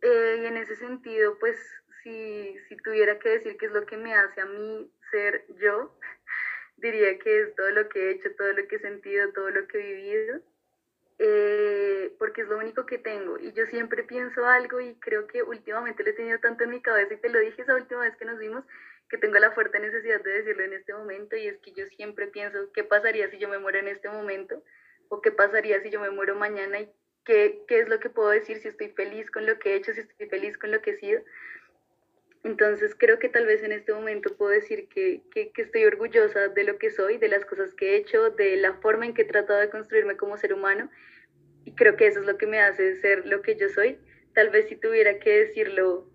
Eh, 0.00 0.40
y 0.42 0.46
en 0.46 0.56
ese 0.56 0.76
sentido, 0.76 1.38
pues 1.38 1.58
si, 2.02 2.58
si 2.68 2.76
tuviera 2.78 3.18
que 3.18 3.30
decir 3.30 3.56
qué 3.58 3.66
es 3.66 3.72
lo 3.72 3.86
que 3.86 3.96
me 3.96 4.14
hace 4.14 4.40
a 4.40 4.46
mí 4.46 4.90
ser 5.10 5.44
yo, 5.60 5.98
diría 6.78 7.18
que 7.18 7.42
es 7.42 7.54
todo 7.54 7.70
lo 7.70 7.88
que 7.88 8.08
he 8.08 8.10
hecho, 8.12 8.34
todo 8.36 8.52
lo 8.54 8.66
que 8.66 8.76
he 8.76 8.80
sentido, 8.80 9.32
todo 9.32 9.50
lo 9.50 9.66
que 9.68 9.78
he 9.78 9.94
vivido 9.94 10.42
eh, 11.18 12.14
porque 12.18 12.42
es 12.42 12.48
lo 12.48 12.58
único 12.58 12.86
que 12.86 12.98
tengo. 12.98 13.38
Y 13.38 13.52
yo 13.52 13.66
siempre 13.66 14.02
pienso 14.02 14.46
algo 14.46 14.80
y 14.80 14.94
creo 14.96 15.26
que 15.26 15.42
últimamente 15.42 16.02
lo 16.02 16.10
he 16.10 16.14
tenido 16.14 16.38
tanto 16.40 16.64
en 16.64 16.70
mi 16.70 16.80
cabeza 16.82 17.14
y 17.14 17.18
te 17.18 17.28
lo 17.28 17.38
dije 17.38 17.62
esa 17.62 17.74
última 17.74 18.00
vez 18.02 18.16
que 18.16 18.24
nos 18.24 18.38
vimos, 18.38 18.64
que 19.08 19.18
tengo 19.18 19.38
la 19.38 19.52
fuerte 19.52 19.78
necesidad 19.78 20.22
de 20.22 20.32
decirlo 20.32 20.64
en 20.64 20.72
este 20.72 20.94
momento 20.94 21.36
y 21.36 21.46
es 21.46 21.58
que 21.58 21.72
yo 21.72 21.86
siempre 21.96 22.26
pienso 22.28 22.72
qué 22.72 22.84
pasaría 22.84 23.30
si 23.30 23.38
yo 23.38 23.48
me 23.48 23.58
muero 23.58 23.78
en 23.78 23.88
este 23.88 24.08
momento 24.08 24.62
o 25.08 25.20
qué 25.20 25.30
pasaría 25.30 25.80
si 25.82 25.90
yo 25.90 26.00
me 26.00 26.10
muero 26.10 26.34
mañana 26.34 26.80
y 26.80 26.90
qué, 27.24 27.62
qué 27.68 27.80
es 27.80 27.88
lo 27.88 28.00
que 28.00 28.10
puedo 28.10 28.30
decir 28.30 28.58
si 28.58 28.68
estoy 28.68 28.88
feliz 28.90 29.30
con 29.30 29.46
lo 29.46 29.58
que 29.58 29.72
he 29.72 29.76
hecho, 29.76 29.92
si 29.92 30.00
estoy 30.00 30.28
feliz 30.28 30.58
con 30.58 30.70
lo 30.70 30.80
que 30.80 30.92
he 30.92 30.96
sido. 30.98 31.22
Entonces 32.44 32.94
creo 32.94 33.18
que 33.18 33.30
tal 33.30 33.46
vez 33.46 33.62
en 33.62 33.72
este 33.72 33.94
momento 33.94 34.36
puedo 34.36 34.50
decir 34.50 34.86
que, 34.88 35.22
que, 35.32 35.50
que, 35.50 35.62
estoy 35.62 35.86
orgullosa 35.86 36.48
de 36.48 36.64
lo 36.64 36.76
que 36.78 36.90
soy, 36.90 37.16
de 37.16 37.28
las 37.28 37.46
cosas 37.46 37.74
que 37.74 37.92
he 37.92 37.96
hecho, 37.96 38.30
de 38.30 38.56
la 38.56 38.74
forma 38.74 39.06
en 39.06 39.14
que 39.14 39.22
he 39.22 39.24
tratado 39.24 39.60
de 39.60 39.70
construirme 39.70 40.18
como 40.18 40.36
ser 40.36 40.52
humano. 40.52 40.90
Y 41.64 41.74
creo 41.74 41.96
que 41.96 42.06
eso 42.06 42.20
es 42.20 42.26
lo 42.26 42.36
que 42.36 42.46
me 42.46 42.60
hace 42.60 42.96
ser 42.96 43.26
lo 43.26 43.40
que 43.40 43.56
yo 43.56 43.70
soy. 43.70 43.98
Tal 44.34 44.50
vez 44.50 44.68
si 44.68 44.76
tuviera 44.76 45.18
que 45.18 45.30
decirlo 45.30 46.06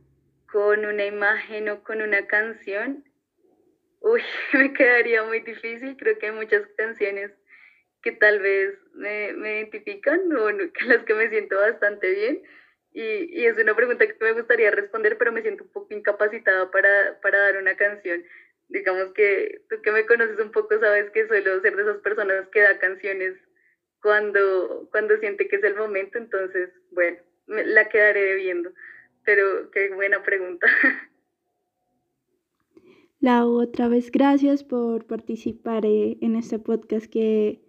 con 0.51 0.85
una 0.85 1.05
imagen 1.05 1.67
o 1.69 1.83
con 1.83 1.99
una 1.99 2.27
canción, 2.27 3.03
uy, 3.99 4.21
me 4.53 4.71
quedaría 4.73 5.23
muy 5.23 5.39
difícil. 5.39 5.97
Creo 5.97 6.19
que 6.19 6.27
hay 6.27 6.31
muchas 6.33 6.67
canciones 6.77 7.31
que 8.03 8.11
tal 8.11 8.39
vez 8.39 8.77
me, 8.93 9.31
identifican 9.31 10.31
o 10.31 10.41
con 10.43 10.71
las 10.87 11.03
que 11.05 11.15
me 11.15 11.27
siento 11.29 11.55
bastante 11.55 12.11
bien 12.11 12.43
y, 12.91 13.45
es 13.45 13.57
una 13.57 13.75
pregunta 13.75 14.07
que 14.07 14.15
me 14.19 14.33
gustaría 14.33 14.71
responder, 14.71 15.17
pero 15.17 15.31
me 15.31 15.41
siento 15.41 15.63
un 15.63 15.71
poco 15.71 15.93
incapacitada 15.93 16.71
para, 16.71 17.19
para 17.21 17.39
dar 17.39 17.57
una 17.57 17.75
canción. 17.75 18.23
Digamos 18.67 19.13
que 19.13 19.61
tú 19.69 19.81
que 19.81 19.91
me 19.91 20.05
conoces 20.05 20.39
un 20.39 20.51
poco 20.51 20.79
sabes 20.79 21.09
que 21.11 21.27
suelo 21.27 21.61
ser 21.61 21.75
de 21.75 21.83
esas 21.83 21.97
personas 21.97 22.47
que 22.49 22.61
da 22.61 22.77
canciones 22.79 23.35
cuando, 24.01 24.87
cuando 24.91 25.17
siente 25.17 25.47
que 25.47 25.57
es 25.57 25.63
el 25.63 25.75
momento, 25.75 26.17
entonces, 26.17 26.69
bueno, 26.91 27.17
la 27.47 27.89
quedaré 27.89 28.21
debiendo. 28.21 28.71
Pero 29.25 29.69
qué 29.71 29.93
buena 29.93 30.23
pregunta. 30.23 30.67
La 33.21 33.45
otra 33.45 33.89
vez, 33.89 34.11
gracias 34.11 34.63
por 34.63 35.05
participar 35.05 35.85
eh, 35.85 36.17
en 36.21 36.37
este 36.37 36.57
podcast 36.57 37.11
que, 37.11 37.61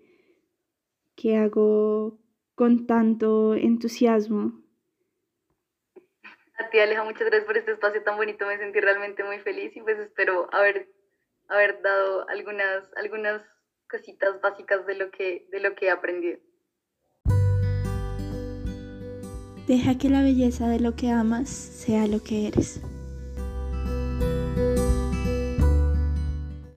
que 1.17 1.37
hago 1.37 2.21
con 2.55 2.87
tanto 2.87 3.57
entusiasmo. 3.57 4.60
A 6.61 6.69
ti, 6.69 6.79
Aleja, 6.79 7.05
muchas 7.05 7.23
gracias 7.23 7.47
por 7.47 7.57
este 7.57 7.73
espacio 7.73 8.03
tan 8.03 8.19
bonito. 8.19 8.45
Me 8.45 8.59
sentí 8.59 8.81
realmente 8.81 9.25
muy 9.25 9.39
feliz 9.39 9.75
y 9.75 9.81
pues 9.81 9.99
espero 9.99 10.47
haber, 10.53 10.91
haber 11.49 11.81
dado 11.81 12.29
algunas, 12.29 12.85
algunas 12.97 13.41
cositas 13.89 14.39
básicas 14.43 14.85
de 14.85 14.95
lo, 14.95 15.11
que, 15.11 15.47
de 15.51 15.61
lo 15.61 15.75
que 15.75 15.87
he 15.87 15.91
aprendido. 15.91 16.39
Deja 19.67 19.97
que 19.97 20.11
la 20.11 20.21
belleza 20.21 20.69
de 20.69 20.81
lo 20.81 20.95
que 20.97 21.09
amas 21.11 21.49
sea 21.49 22.07
lo 22.07 22.23
que 22.23 22.49
eres. 22.49 22.83